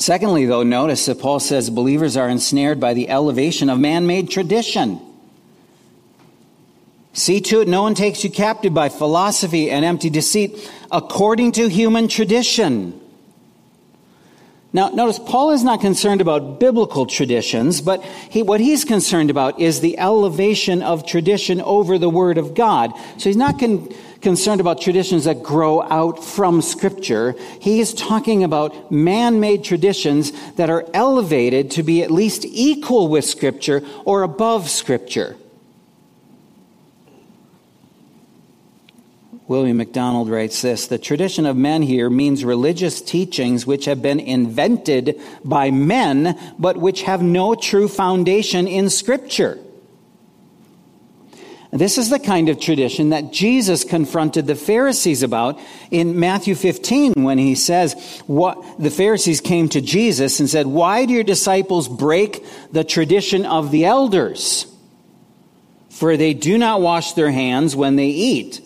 Secondly, 0.04 0.44
though, 0.44 0.62
notice 0.62 1.06
that 1.06 1.18
Paul 1.18 1.40
says 1.40 1.70
believers 1.70 2.14
are 2.14 2.28
ensnared 2.28 2.78
by 2.78 2.92
the 2.92 3.08
elevation 3.08 3.70
of 3.70 3.80
man 3.80 4.06
made 4.06 4.28
tradition. 4.28 5.00
See 7.14 7.40
to 7.40 7.62
it 7.62 7.68
no 7.68 7.84
one 7.84 7.94
takes 7.94 8.22
you 8.22 8.28
captive 8.28 8.74
by 8.74 8.90
philosophy 8.90 9.70
and 9.70 9.82
empty 9.82 10.10
deceit 10.10 10.70
according 10.92 11.52
to 11.52 11.70
human 11.70 12.08
tradition 12.08 13.00
now, 14.74 14.88
notice 14.88 15.20
Paul 15.20 15.52
is 15.52 15.62
not 15.62 15.80
concerned 15.80 16.20
about 16.20 16.58
biblical 16.58 17.06
traditions, 17.06 17.80
but 17.80 18.02
he, 18.02 18.42
what 18.42 18.58
he's 18.58 18.84
concerned 18.84 19.30
about 19.30 19.60
is 19.60 19.80
the 19.80 19.96
elevation 20.00 20.82
of 20.82 21.06
tradition 21.06 21.60
over 21.60 21.96
the 21.96 22.10
Word 22.10 22.38
of 22.38 22.54
God. 22.54 22.92
So 23.18 23.28
he's 23.28 23.36
not 23.36 23.60
concerned 24.24 24.60
about 24.60 24.80
traditions 24.80 25.24
that 25.24 25.44
grow 25.44 25.82
out 25.82 26.24
from 26.24 26.60
Scripture. 26.60 27.36
He 27.60 27.78
is 27.78 27.94
talking 27.94 28.42
about 28.42 28.90
man 28.90 29.38
made 29.38 29.62
traditions 29.62 30.32
that 30.56 30.68
are 30.68 30.84
elevated 30.92 31.70
to 31.72 31.84
be 31.84 32.02
at 32.02 32.10
least 32.10 32.44
equal 32.44 33.06
with 33.06 33.24
Scripture 33.24 33.82
or 34.04 34.22
above 34.22 34.68
Scripture. 34.68 35.36
William 39.46 39.76
MacDonald 39.76 40.30
writes 40.30 40.62
this 40.62 40.86
The 40.86 40.98
tradition 40.98 41.44
of 41.44 41.56
men 41.56 41.82
here 41.82 42.08
means 42.08 42.44
religious 42.44 43.02
teachings 43.02 43.66
which 43.66 43.84
have 43.84 44.00
been 44.00 44.18
invented 44.18 45.20
by 45.44 45.70
men, 45.70 46.38
but 46.58 46.78
which 46.78 47.02
have 47.02 47.22
no 47.22 47.54
true 47.54 47.88
foundation 47.88 48.66
in 48.66 48.88
Scripture. 48.88 49.58
This 51.74 51.98
is 51.98 52.08
the 52.08 52.20
kind 52.20 52.48
of 52.48 52.60
tradition 52.60 53.08
that 53.10 53.32
Jesus 53.32 53.82
confronted 53.82 54.46
the 54.46 54.54
Pharisees 54.54 55.24
about 55.24 55.58
in 55.90 56.20
Matthew 56.20 56.54
15 56.54 57.14
when 57.24 57.36
he 57.36 57.56
says, 57.56 58.22
what 58.28 58.62
the 58.78 58.92
Pharisees 58.92 59.40
came 59.40 59.68
to 59.70 59.80
Jesus 59.80 60.38
and 60.38 60.48
said, 60.48 60.68
Why 60.68 61.04
do 61.04 61.12
your 61.12 61.24
disciples 61.24 61.88
break 61.88 62.46
the 62.70 62.84
tradition 62.84 63.44
of 63.44 63.72
the 63.72 63.86
elders? 63.86 64.72
For 65.90 66.16
they 66.16 66.32
do 66.32 66.58
not 66.58 66.80
wash 66.80 67.14
their 67.14 67.32
hands 67.32 67.74
when 67.74 67.96
they 67.96 68.06
eat. 68.06 68.60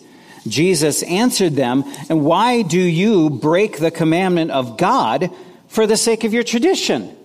Jesus 0.47 1.01
answered 1.01 1.53
them, 1.53 1.85
And 2.09 2.23
why 2.23 2.61
do 2.61 2.79
you 2.79 3.31
break 3.31 3.79
the 3.79 3.91
commandment 3.91 4.51
of 4.51 4.77
God 4.77 5.31
for 5.67 5.87
the 5.87 5.97
sake 5.97 6.25
of 6.25 6.33
your 6.33 6.43
tradition? 6.43 7.15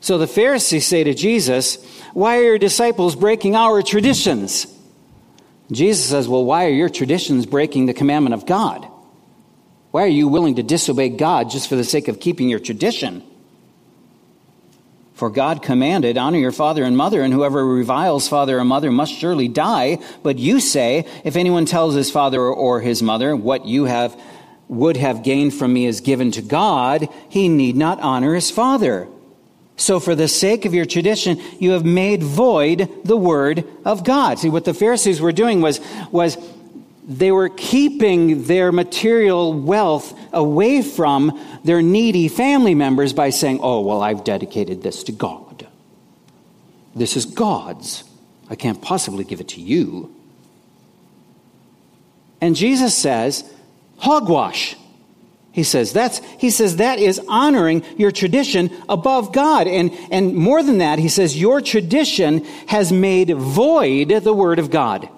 So 0.00 0.18
the 0.18 0.26
Pharisees 0.26 0.86
say 0.86 1.04
to 1.04 1.14
Jesus, 1.14 1.76
Why 2.12 2.38
are 2.38 2.42
your 2.42 2.58
disciples 2.58 3.16
breaking 3.16 3.56
our 3.56 3.82
traditions? 3.82 4.66
Jesus 5.72 6.08
says, 6.08 6.28
Well, 6.28 6.44
why 6.44 6.66
are 6.66 6.70
your 6.70 6.88
traditions 6.88 7.46
breaking 7.46 7.86
the 7.86 7.94
commandment 7.94 8.34
of 8.34 8.46
God? 8.46 8.86
Why 9.90 10.04
are 10.04 10.08
you 10.08 10.28
willing 10.28 10.56
to 10.56 10.62
disobey 10.62 11.08
God 11.08 11.50
just 11.50 11.68
for 11.68 11.76
the 11.76 11.84
sake 11.84 12.08
of 12.08 12.20
keeping 12.20 12.48
your 12.48 12.60
tradition? 12.60 13.22
For 15.14 15.30
God 15.30 15.62
commanded, 15.62 16.18
Honor 16.18 16.38
your 16.38 16.52
father 16.52 16.84
and 16.84 16.96
mother, 16.96 17.22
and 17.22 17.32
whoever 17.32 17.64
reviles 17.64 18.28
father 18.28 18.58
or 18.58 18.64
mother 18.64 18.92
must 18.92 19.14
surely 19.14 19.48
die. 19.48 19.98
But 20.22 20.38
you 20.38 20.60
say, 20.60 21.06
If 21.24 21.36
anyone 21.36 21.64
tells 21.64 21.94
his 21.94 22.10
father 22.10 22.42
or 22.42 22.80
his 22.80 23.02
mother, 23.02 23.34
What 23.34 23.64
you 23.64 23.86
have 23.86 24.20
would 24.68 24.96
have 24.96 25.22
gained 25.22 25.54
from 25.54 25.72
me 25.72 25.86
is 25.86 26.00
given 26.00 26.32
to 26.32 26.42
God, 26.42 27.08
he 27.28 27.48
need 27.48 27.76
not 27.76 28.00
honor 28.00 28.34
his 28.34 28.50
father. 28.50 29.08
So, 29.76 30.00
for 30.00 30.14
the 30.14 30.28
sake 30.28 30.64
of 30.64 30.72
your 30.72 30.86
tradition, 30.86 31.40
you 31.58 31.72
have 31.72 31.84
made 31.84 32.22
void 32.22 32.88
the 33.04 33.16
word 33.16 33.64
of 33.84 34.04
God. 34.04 34.38
See, 34.38 34.48
what 34.48 34.64
the 34.64 34.72
Pharisees 34.72 35.20
were 35.20 35.32
doing 35.32 35.60
was, 35.60 35.80
was 36.10 36.38
they 37.06 37.30
were 37.30 37.50
keeping 37.50 38.44
their 38.44 38.72
material 38.72 39.52
wealth 39.52 40.18
away 40.32 40.80
from 40.82 41.38
their 41.62 41.82
needy 41.82 42.28
family 42.28 42.74
members 42.74 43.12
by 43.12 43.30
saying, 43.30 43.60
Oh, 43.62 43.80
well, 43.82 44.02
I've 44.02 44.24
dedicated 44.24 44.82
this 44.82 45.04
to 45.04 45.12
God. 45.12 45.66
This 46.94 47.16
is 47.16 47.26
God's. 47.26 48.04
I 48.48 48.54
can't 48.54 48.80
possibly 48.80 49.24
give 49.24 49.40
it 49.40 49.48
to 49.48 49.60
you. 49.60 50.14
And 52.40 52.56
Jesus 52.56 52.96
says, 52.96 53.44
hogwash. 53.98 54.76
He 55.56 55.62
says 55.62 55.94
that's 55.94 56.20
he 56.38 56.50
says 56.50 56.76
that 56.76 56.98
is 56.98 57.18
honoring 57.28 57.82
your 57.96 58.10
tradition 58.10 58.70
above 58.90 59.32
God. 59.32 59.66
And 59.66 59.90
and 60.10 60.34
more 60.34 60.62
than 60.62 60.76
that, 60.78 60.98
he 60.98 61.08
says 61.08 61.40
your 61.40 61.62
tradition 61.62 62.44
has 62.66 62.92
made 62.92 63.34
void 63.34 64.10
the 64.22 64.34
word 64.34 64.58
of 64.58 64.70
God. 64.70 65.08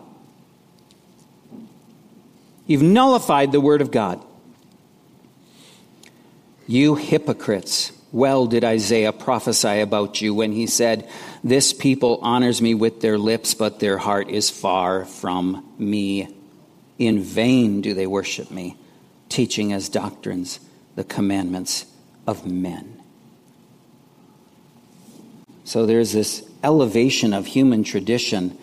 You've 2.68 2.84
nullified 2.84 3.50
the 3.50 3.60
word 3.60 3.80
of 3.80 3.90
God. 3.90 4.24
You 6.68 6.94
hypocrites. 6.94 7.90
Well 8.12 8.46
did 8.46 8.62
Isaiah 8.62 9.12
prophesy 9.12 9.80
about 9.80 10.22
you 10.22 10.36
when 10.36 10.52
he 10.52 10.68
said, 10.68 11.10
This 11.42 11.72
people 11.72 12.20
honors 12.22 12.62
me 12.62 12.74
with 12.74 13.00
their 13.00 13.18
lips, 13.18 13.54
but 13.54 13.80
their 13.80 13.98
heart 13.98 14.30
is 14.30 14.50
far 14.50 15.04
from 15.04 15.68
me. 15.78 16.32
In 16.96 17.22
vain 17.22 17.80
do 17.80 17.92
they 17.92 18.06
worship 18.06 18.52
me, 18.52 18.76
teaching 19.28 19.72
as 19.72 19.88
doctrines 19.88 20.60
the 20.94 21.04
commandments 21.04 21.86
of 22.26 22.46
men. 22.46 23.00
So 25.64 25.86
there's 25.86 26.12
this 26.12 26.48
elevation 26.64 27.34
of 27.34 27.46
human 27.46 27.84
tradition 27.84 28.56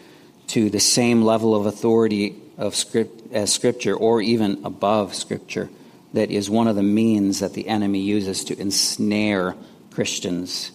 to 0.48 0.70
the 0.70 0.80
same 0.80 1.22
level 1.22 1.56
of 1.56 1.66
authority 1.66 2.36
of 2.58 2.76
script, 2.76 3.34
as 3.34 3.54
Scripture, 3.54 3.96
or 3.96 4.22
even 4.22 4.64
above 4.64 5.14
Scripture, 5.14 5.70
that 6.14 6.32
is 6.32 6.50
one 6.50 6.68
of 6.68 6.76
the 6.76 6.84
means 6.84 7.40
that 7.42 7.54
the 7.54 7.68
enemy 7.68 8.00
uses 8.00 8.46
to 8.46 8.60
ensnare 8.60 9.56
Christians. 9.92 10.72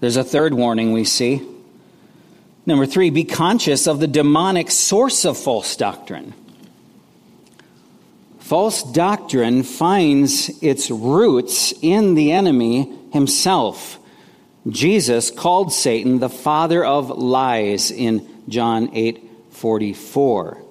There's 0.00 0.16
a 0.16 0.24
third 0.24 0.54
warning 0.54 0.92
we 0.92 1.04
see. 1.04 1.42
Number 2.64 2.86
three, 2.86 3.10
be 3.10 3.24
conscious 3.24 3.86
of 3.86 4.00
the 4.00 4.06
demonic 4.06 4.70
source 4.70 5.24
of 5.24 5.36
false 5.36 5.76
doctrine. 5.76 6.34
False 8.46 8.84
doctrine 8.84 9.64
finds 9.64 10.50
its 10.62 10.88
roots 10.88 11.74
in 11.82 12.14
the 12.14 12.30
enemy 12.30 12.96
himself. 13.12 13.98
Jesus 14.68 15.32
called 15.32 15.72
Satan 15.72 16.20
the 16.20 16.28
father 16.28 16.84
of 16.84 17.10
lies 17.10 17.90
in 17.90 18.24
John 18.48 18.90
8 18.92 19.20
44. 19.50 20.62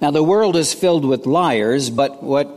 Now, 0.00 0.10
the 0.10 0.22
world 0.22 0.56
is 0.56 0.72
filled 0.72 1.04
with 1.04 1.26
liars, 1.26 1.90
but 1.90 2.22
what 2.22 2.48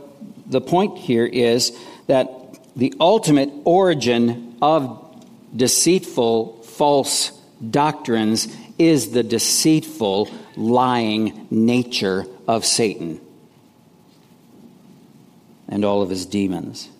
the 0.50 0.62
point 0.62 0.96
here 0.96 1.26
is 1.26 1.78
that 2.06 2.58
the 2.74 2.94
ultimate 2.98 3.50
origin 3.66 4.56
of 4.62 5.14
deceitful, 5.54 6.62
false 6.62 7.38
doctrines 7.68 8.48
is 8.78 9.10
the 9.10 9.22
deceitful, 9.22 10.30
lying 10.56 11.48
nature 11.50 12.24
of 12.48 12.64
Satan 12.64 13.20
and 15.72 15.86
all 15.86 16.02
of 16.02 16.10
his 16.10 16.26
demons. 16.26 16.90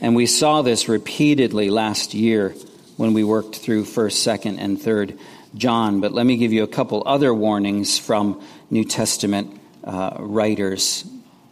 And 0.00 0.16
we 0.16 0.24
saw 0.24 0.62
this 0.62 0.88
repeatedly 0.88 1.68
last 1.68 2.14
year 2.14 2.54
when 2.96 3.12
we 3.12 3.22
worked 3.22 3.56
through 3.56 3.84
1st, 3.84 4.38
2nd, 4.40 4.56
and 4.58 4.78
3rd 4.78 5.18
John. 5.54 6.00
But 6.00 6.12
let 6.12 6.24
me 6.24 6.38
give 6.38 6.54
you 6.54 6.62
a 6.62 6.68
couple 6.68 7.02
other 7.04 7.34
warnings 7.34 7.98
from 7.98 8.42
New 8.70 8.84
Testament 8.84 9.60
uh, 9.84 10.16
writers. 10.18 11.04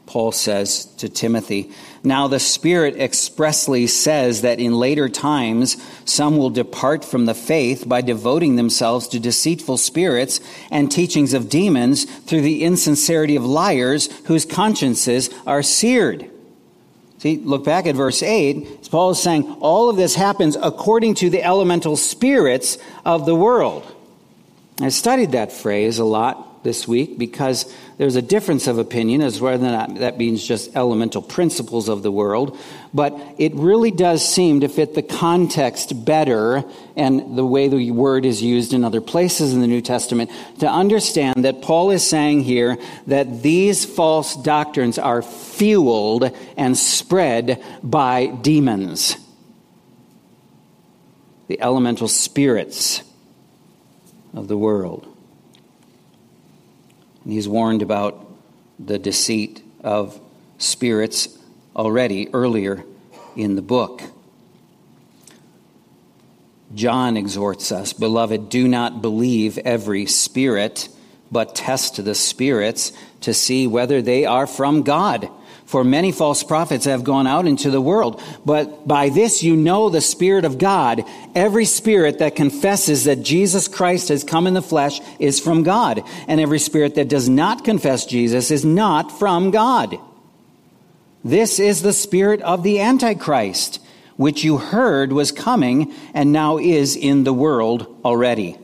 Paul 0.06 0.32
says 0.32 0.86
to 0.96 1.08
Timothy, 1.08 1.70
Now 2.02 2.26
the 2.26 2.40
Spirit 2.40 2.96
expressly 2.96 3.86
says 3.86 4.42
that 4.42 4.58
in 4.58 4.74
later 4.74 5.08
times 5.08 5.76
some 6.06 6.38
will 6.38 6.50
depart 6.50 7.04
from 7.04 7.26
the 7.26 7.34
faith 7.34 7.86
by 7.86 8.00
devoting 8.00 8.56
themselves 8.56 9.08
to 9.08 9.20
deceitful 9.20 9.76
spirits 9.76 10.40
and 10.70 10.90
teachings 10.90 11.34
of 11.34 11.50
demons 11.50 12.06
through 12.22 12.40
the 12.40 12.64
insincerity 12.64 13.36
of 13.36 13.44
liars 13.44 14.08
whose 14.24 14.46
consciences 14.46 15.30
are 15.46 15.62
seared. 15.62 16.29
See, 17.20 17.36
look 17.36 17.64
back 17.64 17.86
at 17.86 17.94
verse 17.94 18.22
8. 18.22 18.88
Paul 18.90 19.10
is 19.10 19.22
saying 19.22 19.58
all 19.60 19.90
of 19.90 19.96
this 19.96 20.14
happens 20.14 20.56
according 20.56 21.16
to 21.16 21.28
the 21.28 21.44
elemental 21.44 21.98
spirits 21.98 22.78
of 23.04 23.26
the 23.26 23.34
world. 23.34 23.84
I 24.80 24.88
studied 24.88 25.32
that 25.32 25.52
phrase 25.52 25.98
a 25.98 26.04
lot 26.04 26.64
this 26.64 26.88
week 26.88 27.18
because 27.18 27.70
there's 28.00 28.16
a 28.16 28.22
difference 28.22 28.66
of 28.66 28.78
opinion 28.78 29.20
as 29.20 29.42
whether 29.42 29.66
or 29.66 29.72
not 29.72 29.96
that 29.96 30.16
means 30.16 30.42
just 30.42 30.74
elemental 30.74 31.20
principles 31.20 31.86
of 31.86 32.02
the 32.02 32.10
world. 32.10 32.58
But 32.94 33.14
it 33.36 33.54
really 33.54 33.90
does 33.90 34.26
seem 34.26 34.60
to 34.60 34.70
fit 34.70 34.94
the 34.94 35.02
context 35.02 36.02
better 36.02 36.64
and 36.96 37.36
the 37.36 37.44
way 37.44 37.68
the 37.68 37.90
word 37.90 38.24
is 38.24 38.40
used 38.40 38.72
in 38.72 38.84
other 38.84 39.02
places 39.02 39.52
in 39.52 39.60
the 39.60 39.66
New 39.66 39.82
Testament 39.82 40.30
to 40.60 40.66
understand 40.66 41.44
that 41.44 41.60
Paul 41.60 41.90
is 41.90 42.02
saying 42.02 42.44
here 42.44 42.78
that 43.06 43.42
these 43.42 43.84
false 43.84 44.34
doctrines 44.34 44.98
are 44.98 45.20
fueled 45.20 46.34
and 46.56 46.78
spread 46.78 47.62
by 47.82 48.28
demons, 48.28 49.14
the 51.48 51.60
elemental 51.60 52.08
spirits 52.08 53.02
of 54.32 54.48
the 54.48 54.56
world. 54.56 55.09
And 57.24 57.32
he's 57.32 57.48
warned 57.48 57.82
about 57.82 58.26
the 58.78 58.98
deceit 58.98 59.62
of 59.82 60.20
spirits 60.58 61.28
already 61.76 62.28
earlier 62.32 62.84
in 63.36 63.56
the 63.56 63.62
book. 63.62 64.02
John 66.74 67.16
exhorts 67.16 67.72
us, 67.72 67.92
Beloved, 67.92 68.48
do 68.48 68.68
not 68.68 69.02
believe 69.02 69.58
every 69.58 70.06
spirit, 70.06 70.88
but 71.30 71.54
test 71.54 72.02
the 72.04 72.14
spirits 72.14 72.92
to 73.22 73.34
see 73.34 73.66
whether 73.66 74.00
they 74.00 74.24
are 74.24 74.46
from 74.46 74.82
God 74.82 75.28
for 75.70 75.84
many 75.84 76.10
false 76.10 76.42
prophets 76.42 76.86
have 76.86 77.04
gone 77.04 77.28
out 77.28 77.46
into 77.46 77.70
the 77.70 77.80
world. 77.80 78.20
But 78.44 78.88
by 78.88 79.08
this 79.08 79.44
you 79.44 79.54
know 79.54 79.88
the 79.88 80.00
Spirit 80.00 80.44
of 80.44 80.58
God. 80.58 81.04
Every 81.32 81.64
spirit 81.64 82.18
that 82.18 82.34
confesses 82.34 83.04
that 83.04 83.22
Jesus 83.22 83.68
Christ 83.68 84.08
has 84.08 84.24
come 84.24 84.48
in 84.48 84.54
the 84.54 84.62
flesh 84.62 85.00
is 85.20 85.38
from 85.38 85.62
God. 85.62 86.02
And 86.26 86.40
every 86.40 86.58
spirit 86.58 86.96
that 86.96 87.08
does 87.08 87.28
not 87.28 87.64
confess 87.64 88.04
Jesus 88.04 88.50
is 88.50 88.64
not 88.64 89.16
from 89.16 89.52
God. 89.52 89.96
This 91.22 91.60
is 91.60 91.82
the 91.82 91.92
spirit 91.92 92.42
of 92.42 92.64
the 92.64 92.80
Antichrist, 92.80 93.78
which 94.16 94.42
you 94.42 94.58
heard 94.58 95.12
was 95.12 95.30
coming 95.30 95.94
and 96.12 96.32
now 96.32 96.58
is 96.58 96.96
in 96.96 97.22
the 97.22 97.32
world 97.32 97.86
already. 98.04 98.58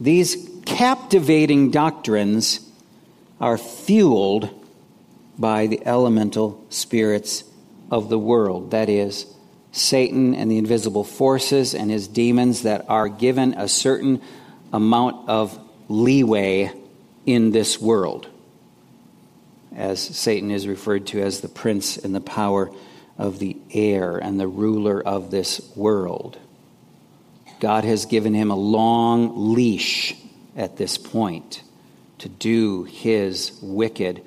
These 0.00 0.48
captivating 0.66 1.70
doctrines 1.70 2.58
are 3.40 3.56
fueled 3.56 4.62
by 5.38 5.66
the 5.66 5.84
elemental 5.86 6.64
spirits 6.70 7.44
of 7.90 8.08
the 8.08 8.18
world. 8.18 8.70
That 8.70 8.88
is, 8.88 9.26
Satan 9.72 10.34
and 10.34 10.50
the 10.50 10.58
invisible 10.58 11.04
forces 11.04 11.74
and 11.74 11.90
his 11.90 12.06
demons 12.06 12.62
that 12.62 12.84
are 12.88 13.08
given 13.08 13.54
a 13.54 13.68
certain 13.68 14.22
amount 14.72 15.28
of 15.28 15.58
leeway 15.88 16.72
in 17.26 17.50
this 17.50 17.80
world. 17.80 18.28
As 19.74 20.00
Satan 20.00 20.50
is 20.50 20.68
referred 20.68 21.08
to 21.08 21.20
as 21.20 21.40
the 21.40 21.48
prince 21.48 21.96
and 21.96 22.14
the 22.14 22.20
power 22.20 22.70
of 23.18 23.38
the 23.38 23.56
air 23.72 24.16
and 24.18 24.38
the 24.38 24.48
ruler 24.48 25.00
of 25.00 25.30
this 25.30 25.60
world. 25.74 26.38
God 27.60 27.84
has 27.84 28.06
given 28.06 28.34
him 28.34 28.50
a 28.50 28.56
long 28.56 29.54
leash 29.54 30.14
at 30.56 30.76
this 30.76 30.98
point 30.98 31.62
to 32.18 32.28
do 32.28 32.84
his 32.84 33.58
wicked 33.62 34.22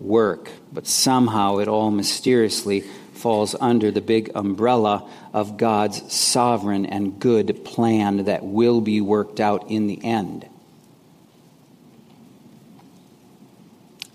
work, 0.00 0.50
but 0.72 0.86
somehow 0.86 1.58
it 1.58 1.68
all 1.68 1.90
mysteriously 1.90 2.80
falls 3.12 3.54
under 3.60 3.90
the 3.90 4.00
big 4.00 4.30
umbrella 4.34 5.08
of 5.34 5.58
God's 5.58 6.12
sovereign 6.12 6.86
and 6.86 7.20
good 7.20 7.64
plan 7.64 8.24
that 8.24 8.42
will 8.42 8.80
be 8.80 9.00
worked 9.00 9.40
out 9.40 9.70
in 9.70 9.86
the 9.86 10.02
end. 10.02 10.48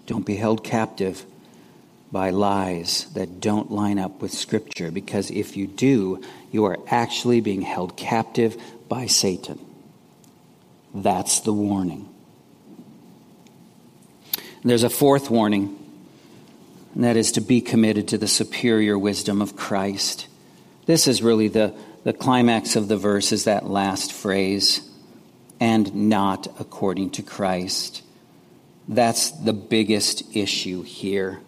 Don't 0.07 0.25
be 0.25 0.35
held 0.35 0.63
captive 0.63 1.25
by 2.11 2.29
lies 2.29 3.05
that 3.13 3.39
don't 3.39 3.71
line 3.71 3.99
up 3.99 4.21
with 4.21 4.31
Scripture, 4.31 4.89
because 4.89 5.29
if 5.31 5.57
you 5.57 5.67
do, 5.67 6.23
you 6.51 6.65
are 6.65 6.79
actually 6.87 7.41
being 7.41 7.61
held 7.61 7.97
captive 7.97 8.55
by 8.87 9.05
Satan. 9.05 9.59
That's 10.93 11.41
the 11.41 11.53
warning. 11.53 12.07
There's 14.65 14.81
a 14.81 14.89
fourth 14.89 15.29
warning, 15.29 15.77
and 16.95 17.03
that 17.03 17.17
is 17.17 17.33
to 17.33 17.41
be 17.41 17.61
committed 17.61 18.07
to 18.07 18.17
the 18.17 18.27
superior 18.27 18.97
wisdom 18.97 19.39
of 19.39 19.55
Christ. 19.55 20.27
This 20.87 21.07
is 21.07 21.21
really 21.21 21.49
the, 21.49 21.75
the 22.03 22.13
climax 22.13 22.75
of 22.75 22.87
the 22.87 22.97
verse, 22.97 23.31
is 23.31 23.43
that 23.43 23.67
last 23.67 24.11
phrase, 24.11 24.81
and 25.59 26.09
not 26.09 26.47
according 26.59 27.11
to 27.11 27.21
Christ. 27.21 28.01
That's 28.87 29.29
the 29.29 29.53
biggest 29.53 30.35
issue 30.35 30.81
here. 30.81 31.39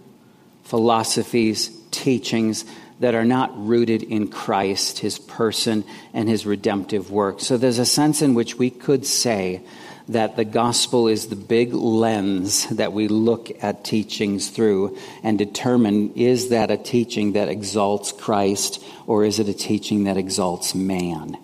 Philosophies, 0.62 1.76
teachings 1.90 2.66
that 3.00 3.16
are 3.16 3.26
not 3.26 3.52
rooted 3.58 4.04
in 4.04 4.28
Christ, 4.28 5.00
his 5.00 5.18
person, 5.18 5.86
and 6.14 6.30
his 6.30 6.46
redemptive 6.46 7.10
work. 7.10 7.40
So 7.40 7.58
there's 7.58 7.80
a 7.80 7.86
sense 7.86 8.22
in 8.22 8.36
which 8.36 8.60
we 8.60 8.70
could 8.70 9.08
say 9.08 9.64
that 10.10 10.38
the 10.38 10.46
gospel 10.46 11.08
is 11.08 11.28
the 11.28 11.36
big 11.36 11.74
lens 11.74 12.68
that 12.70 12.94
we 12.94 13.08
look 13.08 13.52
at 13.62 13.84
teachings 13.84 14.50
through 14.50 14.98
and 15.22 15.38
determine 15.38 16.14
is 16.14 16.50
that 16.50 16.72
a 16.72 16.78
teaching 16.78 17.34
that 17.34 17.50
exalts 17.50 18.12
Christ 18.14 18.84
or 19.06 19.26
is 19.26 19.40
it 19.40 19.50
a 19.50 19.54
teaching 19.54 20.06
that 20.06 20.16
exalts 20.16 20.74
man? 20.74 21.38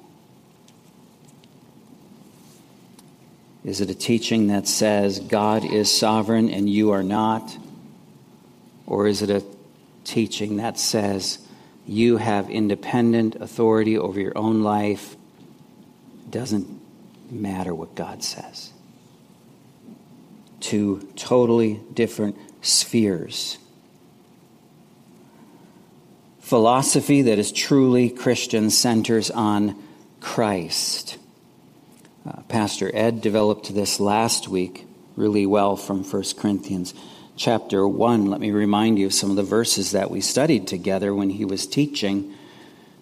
Is 3.65 3.81
it 3.81 3.89
a 3.89 3.95
teaching 3.95 4.47
that 4.47 4.67
says 4.67 5.19
God 5.19 5.65
is 5.65 5.95
sovereign 5.95 6.49
and 6.49 6.69
you 6.69 6.91
are 6.91 7.03
not? 7.03 7.57
Or 8.85 9.07
is 9.07 9.21
it 9.21 9.29
a 9.29 9.43
teaching 10.03 10.57
that 10.57 10.77
says 10.77 11.39
you 11.85 12.17
have 12.17 12.49
independent 12.49 13.35
authority 13.35 13.97
over 13.97 14.19
your 14.19 14.37
own 14.37 14.63
life? 14.63 15.15
Doesn't 16.29 16.82
matter 17.33 17.73
what 17.73 17.95
God 17.95 18.23
says. 18.23 18.71
Two 20.59 21.07
totally 21.15 21.81
different 21.93 22.37
spheres. 22.61 23.57
Philosophy 26.39 27.23
that 27.23 27.39
is 27.39 27.51
truly 27.51 28.09
Christian 28.09 28.69
centers 28.69 29.31
on 29.31 29.81
Christ. 30.19 31.17
Uh, 32.25 32.41
Pastor 32.43 32.89
Ed 32.93 33.21
developed 33.21 33.73
this 33.73 33.99
last 33.99 34.47
week 34.47 34.85
really 35.15 35.45
well 35.45 35.75
from 35.75 36.03
1 36.03 36.23
Corinthians 36.37 36.93
chapter 37.35 37.87
1. 37.87 38.29
Let 38.29 38.39
me 38.39 38.51
remind 38.51 38.99
you 38.99 39.07
of 39.07 39.13
some 39.13 39.29
of 39.29 39.35
the 39.35 39.43
verses 39.43 39.91
that 39.91 40.11
we 40.11 40.21
studied 40.21 40.67
together 40.67 41.13
when 41.13 41.29
he 41.29 41.45
was 41.45 41.67
teaching. 41.67 42.32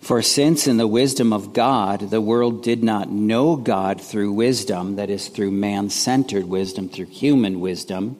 For 0.02 0.24
since 0.24 0.66
in 0.66 0.78
the 0.78 0.88
wisdom 0.88 1.32
of 1.32 1.54
God, 1.54 2.10
the 2.10 2.20
world 2.20 2.64
did 2.64 2.84
not 2.84 3.12
know 3.12 3.56
God 3.56 4.02
through 4.02 4.34
wisdom, 4.34 4.96
that 4.96 5.12
is, 5.12 5.28
through 5.28 5.52
man 5.52 5.92
centered 5.92 6.46
wisdom, 6.46 6.90
through 6.90 7.06
human 7.06 7.60
wisdom, 7.60 8.18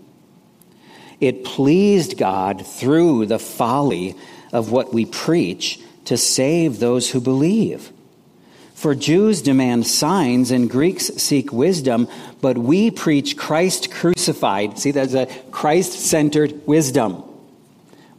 it 1.20 1.44
pleased 1.44 2.18
God 2.18 2.66
through 2.66 3.26
the 3.26 3.40
folly 3.40 4.16
of 4.54 4.72
what 4.72 4.94
we 4.94 5.06
preach 5.06 5.80
to 6.06 6.18
save 6.18 6.80
those 6.80 7.10
who 7.10 7.20
believe. 7.20 7.92
For 8.76 8.96
Jews 8.96 9.42
demand 9.42 9.86
signs 9.86 10.52
and 10.52 10.70
Greeks 10.70 11.06
seek 11.18 11.52
wisdom, 11.52 12.08
but 12.42 12.58
we 12.58 12.90
preach 12.90 13.38
Christ 13.38 13.92
crucified. 13.92 14.80
See, 14.80 14.92
that's 14.92 15.14
a 15.14 15.28
Christ 15.52 15.94
centered 15.94 16.66
wisdom. 16.68 17.24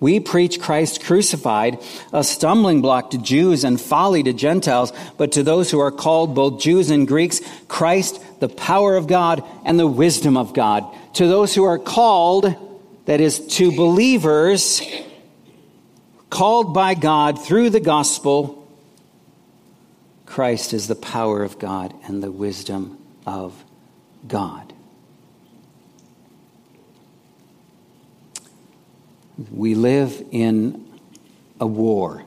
We 0.03 0.19
preach 0.19 0.61
Christ 0.61 1.05
crucified, 1.05 1.79
a 2.13 2.25
stumbling 2.25 2.83
block 2.83 3.13
to 3.13 3.19
Jews 3.19 3.63
and 3.63 3.81
folly 3.81 4.25
to 4.25 4.33
Gentiles, 4.33 4.93
but 5.17 5.31
to 5.33 5.45
those 5.45 5.71
who 5.71 5.79
are 5.79 5.93
called 5.93 6.35
both 6.35 6.61
Jews 6.61 6.91
and 6.91 7.07
Greeks, 7.07 7.41
Christ, 7.69 8.21
the 8.41 8.49
power 8.49 8.97
of 8.97 9.07
God 9.07 9.45
and 9.65 9.79
the 9.79 9.87
wisdom 9.87 10.37
of 10.37 10.55
God. 10.55 10.85
To 11.15 11.29
those 11.29 11.55
who 11.55 11.63
are 11.63 11.79
called, 11.79 12.53
that 13.05 13.21
is, 13.21 13.47
to 13.59 13.71
believers, 13.71 14.83
called 16.31 16.75
by 16.75 16.95
God 16.95 17.41
through 17.41 17.71
the 17.71 17.79
gospel, 17.79 18.69
Christ 20.27 20.73
is 20.73 20.89
the 20.89 20.97
power 20.97 21.45
of 21.45 21.61
God 21.61 21.95
and 22.09 22.21
the 22.21 22.33
wisdom 22.33 22.99
of 23.25 23.55
God. 24.27 24.72
We 29.51 29.75
live 29.75 30.25
in 30.31 30.89
a 31.61 31.67
war. 31.67 32.25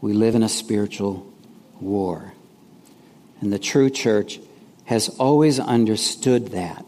We 0.00 0.12
live 0.12 0.34
in 0.34 0.42
a 0.42 0.48
spiritual 0.48 1.26
war. 1.80 2.32
And 3.40 3.52
the 3.52 3.58
true 3.58 3.90
church 3.90 4.40
has 4.84 5.08
always 5.18 5.60
understood 5.60 6.48
that. 6.48 6.84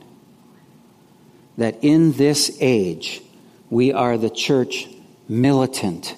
That 1.57 1.79
in 1.83 2.12
this 2.12 2.57
age, 2.61 3.23
we 3.68 3.93
are 3.93 4.16
the 4.16 4.31
church 4.31 4.89
militant 5.29 6.16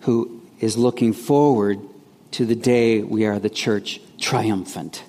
who 0.00 0.42
is 0.60 0.76
looking 0.76 1.12
forward 1.12 1.80
to 2.32 2.44
the 2.44 2.54
day 2.54 3.02
we 3.02 3.24
are 3.24 3.38
the 3.38 3.50
church 3.50 4.00
triumphant. 4.18 5.02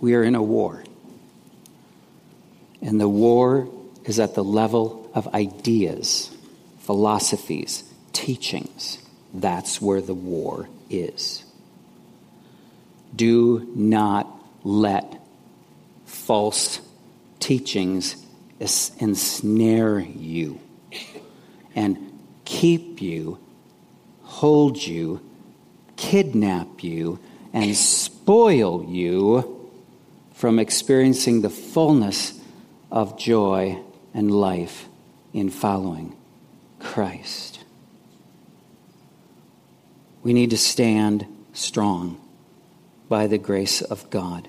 We 0.00 0.14
are 0.14 0.22
in 0.22 0.34
a 0.34 0.42
war. 0.42 0.84
And 2.84 3.00
the 3.00 3.08
war 3.08 3.68
is 4.04 4.20
at 4.20 4.36
the 4.36 4.44
level 4.44 5.10
of 5.14 5.26
ideas, 5.34 6.30
philosophies, 6.78 7.82
teachings. 8.12 8.98
That's 9.32 9.80
where 9.80 10.00
the 10.00 10.14
war 10.14 10.68
is. 10.88 11.44
Do 13.16 13.68
not 13.74 14.28
let 14.62 15.20
false 16.06 16.80
teachings 17.40 18.16
ensnare 18.60 19.98
you 19.98 20.60
and 21.74 21.98
keep 22.44 23.02
you 23.02 23.38
hold 24.34 24.84
you, 24.84 25.20
kidnap 25.96 26.82
you, 26.82 27.20
and 27.52 27.74
spoil 27.76 28.84
you 28.84 29.70
from 30.34 30.58
experiencing 30.58 31.40
the 31.40 31.50
fullness 31.50 32.33
of 32.94 33.18
joy 33.18 33.76
and 34.14 34.30
life 34.30 34.88
in 35.32 35.50
following 35.50 36.16
Christ. 36.78 37.64
We 40.22 40.32
need 40.32 40.50
to 40.50 40.56
stand 40.56 41.26
strong 41.52 42.20
by 43.08 43.26
the 43.26 43.36
grace 43.36 43.82
of 43.82 44.08
God. 44.10 44.48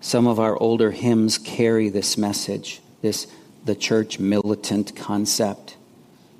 Some 0.00 0.26
of 0.26 0.40
our 0.40 0.58
older 0.58 0.90
hymns 0.90 1.38
carry 1.38 1.88
this 1.88 2.18
message, 2.18 2.80
this 3.00 3.28
the 3.64 3.76
church 3.76 4.18
militant 4.18 4.96
concept. 4.96 5.76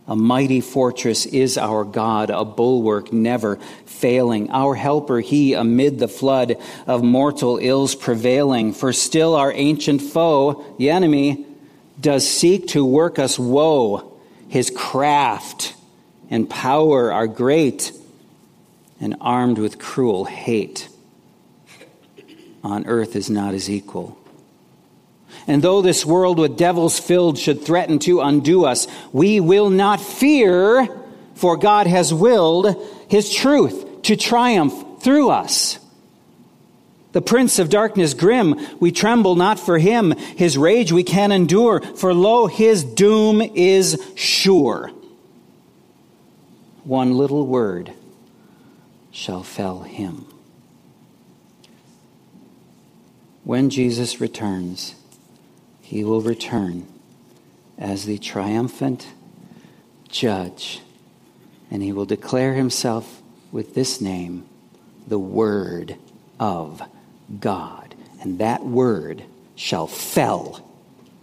A 0.08 0.16
mighty 0.16 0.60
fortress 0.60 1.26
is 1.26 1.56
our 1.56 1.84
God, 1.84 2.30
a 2.30 2.44
bulwark 2.44 3.12
never 3.12 3.56
failing. 3.86 4.50
Our 4.50 4.74
helper, 4.74 5.20
he 5.20 5.54
amid 5.54 5.98
the 5.98 6.08
flood 6.08 6.56
of 6.86 7.04
mortal 7.04 7.58
ills 7.58 7.94
prevailing. 7.94 8.72
For 8.72 8.92
still 8.92 9.36
our 9.36 9.52
ancient 9.52 10.02
foe, 10.02 10.64
the 10.78 10.90
enemy, 10.90 11.46
does 12.00 12.28
seek 12.28 12.68
to 12.68 12.84
work 12.84 13.18
us 13.18 13.38
woe. 13.38 14.20
His 14.48 14.70
craft 14.74 15.74
and 16.30 16.50
power 16.50 17.12
are 17.12 17.28
great 17.28 17.92
and 19.00 19.16
armed 19.20 19.58
with 19.58 19.78
cruel 19.78 20.24
hate. 20.24 20.88
On 22.64 22.86
earth 22.86 23.14
is 23.14 23.30
not 23.30 23.54
his 23.54 23.70
equal. 23.70 24.18
And 25.46 25.62
though 25.62 25.82
this 25.82 26.06
world 26.06 26.38
with 26.38 26.56
devils 26.56 26.98
filled 26.98 27.38
should 27.38 27.64
threaten 27.64 27.98
to 28.00 28.20
undo 28.20 28.64
us, 28.64 28.86
we 29.12 29.40
will 29.40 29.70
not 29.70 30.00
fear, 30.00 30.88
for 31.34 31.56
God 31.56 31.86
has 31.86 32.14
willed 32.14 32.76
his 33.08 33.32
truth 33.32 34.02
to 34.02 34.16
triumph 34.16 35.02
through 35.02 35.30
us. 35.30 35.78
The 37.12 37.22
prince 37.22 37.58
of 37.58 37.68
darkness 37.68 38.14
grim, 38.14 38.58
we 38.80 38.90
tremble 38.90 39.34
not 39.34 39.60
for 39.60 39.78
him. 39.78 40.12
His 40.12 40.56
rage 40.56 40.92
we 40.92 41.02
can 41.02 41.30
endure, 41.30 41.80
for 41.80 42.14
lo, 42.14 42.46
his 42.46 42.84
doom 42.84 43.42
is 43.42 44.00
sure. 44.14 44.90
One 46.84 47.16
little 47.16 47.46
word 47.46 47.92
shall 49.10 49.42
fell 49.42 49.80
him. 49.80 50.26
When 53.44 53.70
Jesus 53.70 54.20
returns, 54.20 54.94
he 55.92 56.04
will 56.04 56.22
return 56.22 56.86
as 57.76 58.06
the 58.06 58.16
triumphant 58.16 59.08
judge, 60.08 60.80
and 61.70 61.82
he 61.82 61.92
will 61.92 62.06
declare 62.06 62.54
himself 62.54 63.20
with 63.50 63.74
this 63.74 64.00
name, 64.00 64.46
the 65.06 65.18
Word 65.18 65.94
of 66.40 66.80
God. 67.38 67.94
And 68.22 68.38
that 68.38 68.64
word 68.64 69.24
shall 69.54 69.86
fell, 69.86 70.66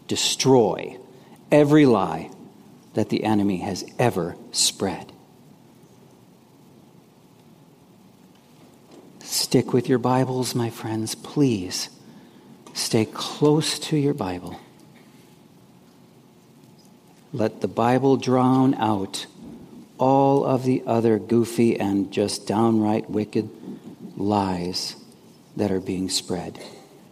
destroy 0.07 0.99
every 1.51 1.88
lie 1.88 2.30
that 2.93 3.09
the 3.09 3.24
enemy 3.24 3.57
has 3.61 3.84
ever 3.97 4.36
spread. 4.51 5.11
Stick 9.24 9.74
with 9.74 9.89
your 9.89 9.97
Bibles, 9.97 10.53
my 10.53 10.70
friends, 10.70 11.15
please. 11.15 11.89
Stay 12.80 13.03
close 13.03 13.77
to 13.77 13.97
your 13.97 14.13
Bible. 14.13 14.57
Let 17.34 17.59
the 17.59 17.67
Bible 17.67 18.15
drown 18.15 18.73
out 18.75 19.25
all 19.97 20.45
of 20.45 20.63
the 20.63 20.82
other 20.88 21.19
goofy 21.19 21.77
and 21.77 22.09
just 22.09 22.47
downright 22.47 23.09
wicked 23.09 23.49
lies 24.15 24.95
that 25.57 25.71
are 25.71 25.82
being 25.82 26.09
spread 26.09 26.57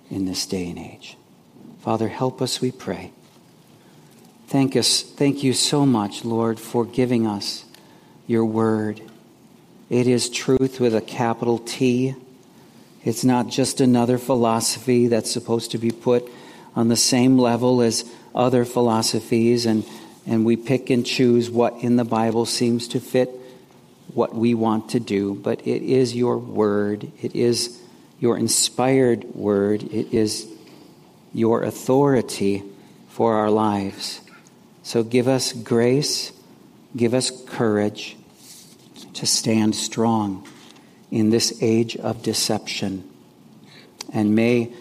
in 0.09 0.25
this 0.25 0.45
day 0.45 0.69
and 0.69 0.79
age. 0.79 1.17
Father, 1.81 2.07
help 2.07 2.41
us, 2.41 2.61
we 2.61 2.71
pray. 2.71 3.11
Thank 4.47 4.77
us, 4.77 5.01
thank 5.01 5.43
you 5.43 5.51
so 5.51 5.85
much, 5.85 6.23
Lord, 6.23 6.61
for 6.61 6.85
giving 6.85 7.27
us 7.27 7.65
your 8.25 8.45
word. 8.45 9.01
It 9.89 10.07
is 10.07 10.29
truth 10.29 10.79
with 10.79 10.95
a 10.95 11.01
capital 11.01 11.59
T. 11.59 12.15
It's 13.07 13.23
not 13.23 13.47
just 13.47 13.79
another 13.79 14.17
philosophy 14.17 15.07
that's 15.07 15.31
supposed 15.31 15.71
to 15.71 15.77
be 15.77 15.91
put 15.91 16.29
on 16.75 16.89
the 16.89 16.97
same 16.97 17.37
level 17.37 17.81
as 17.81 18.03
other 18.35 18.65
philosophies, 18.65 19.65
and, 19.65 19.85
and 20.25 20.43
we 20.43 20.57
pick 20.57 20.89
and 20.89 21.05
choose 21.05 21.49
what 21.49 21.75
in 21.75 21.95
the 21.95 22.03
Bible 22.03 22.45
seems 22.45 22.85
to 22.89 22.99
fit 22.99 23.29
what 24.13 24.35
we 24.35 24.53
want 24.53 24.89
to 24.89 24.99
do, 24.99 25.35
but 25.35 25.65
it 25.65 25.83
is 25.83 26.17
your 26.17 26.37
word. 26.37 27.09
It 27.21 27.33
is 27.33 27.81
your 28.19 28.37
inspired 28.37 29.23
word. 29.33 29.83
It 29.83 30.13
is 30.13 30.45
your 31.33 31.63
authority 31.63 32.61
for 33.07 33.35
our 33.35 33.49
lives. 33.49 34.19
So 34.83 35.03
give 35.03 35.29
us 35.29 35.53
grace, 35.53 36.33
give 36.93 37.13
us 37.13 37.31
courage 37.45 38.17
to 39.13 39.25
stand 39.25 39.77
strong 39.77 40.45
in 41.11 41.29
this 41.29 41.57
age 41.61 41.95
of 41.97 42.21
deception. 42.23 43.09
And 44.13 44.35
may 44.35 44.71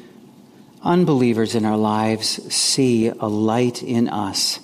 unbelievers 0.83 1.55
in 1.55 1.65
our 1.65 1.77
lives 1.77 2.55
see 2.55 3.09
a 3.09 3.27
light 3.27 3.83
in 3.83 4.09
us 4.09 4.61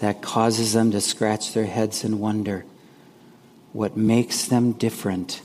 that 0.00 0.22
causes 0.22 0.72
them 0.72 0.90
to 0.90 1.00
scratch 1.00 1.52
their 1.52 1.66
heads 1.66 2.04
and 2.04 2.20
wonder 2.20 2.64
what 3.72 3.96
makes 3.96 4.46
them 4.46 4.72
different 4.72 5.42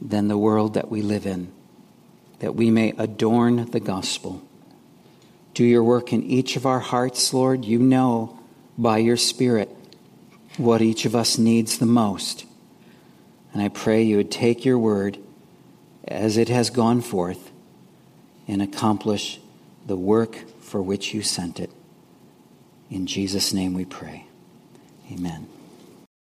than 0.00 0.28
the 0.28 0.38
world 0.38 0.74
that 0.74 0.90
we 0.90 1.02
live 1.02 1.26
in, 1.26 1.52
that 2.38 2.54
we 2.54 2.70
may 2.70 2.94
adorn 2.96 3.70
the 3.70 3.80
gospel. 3.80 4.42
Do 5.54 5.64
your 5.64 5.82
work 5.82 6.12
in 6.12 6.22
each 6.22 6.56
of 6.56 6.66
our 6.66 6.78
hearts, 6.78 7.34
Lord. 7.34 7.64
You 7.64 7.80
know 7.80 8.38
by 8.78 8.98
your 8.98 9.16
Spirit 9.16 9.68
what 10.56 10.80
each 10.80 11.04
of 11.04 11.16
us 11.16 11.36
needs 11.36 11.78
the 11.78 11.86
most. 11.86 12.44
And 13.52 13.62
I 13.62 13.68
pray 13.68 14.02
you 14.02 14.16
would 14.18 14.30
take 14.30 14.64
your 14.64 14.78
word 14.78 15.18
as 16.06 16.36
it 16.36 16.48
has 16.48 16.70
gone 16.70 17.00
forth 17.00 17.50
and 18.46 18.62
accomplish 18.62 19.40
the 19.86 19.96
work 19.96 20.36
for 20.60 20.82
which 20.82 21.14
you 21.14 21.22
sent 21.22 21.60
it. 21.60 21.70
In 22.90 23.06
Jesus' 23.06 23.52
name 23.52 23.74
we 23.74 23.84
pray. 23.84 24.26
Amen. 25.12 25.48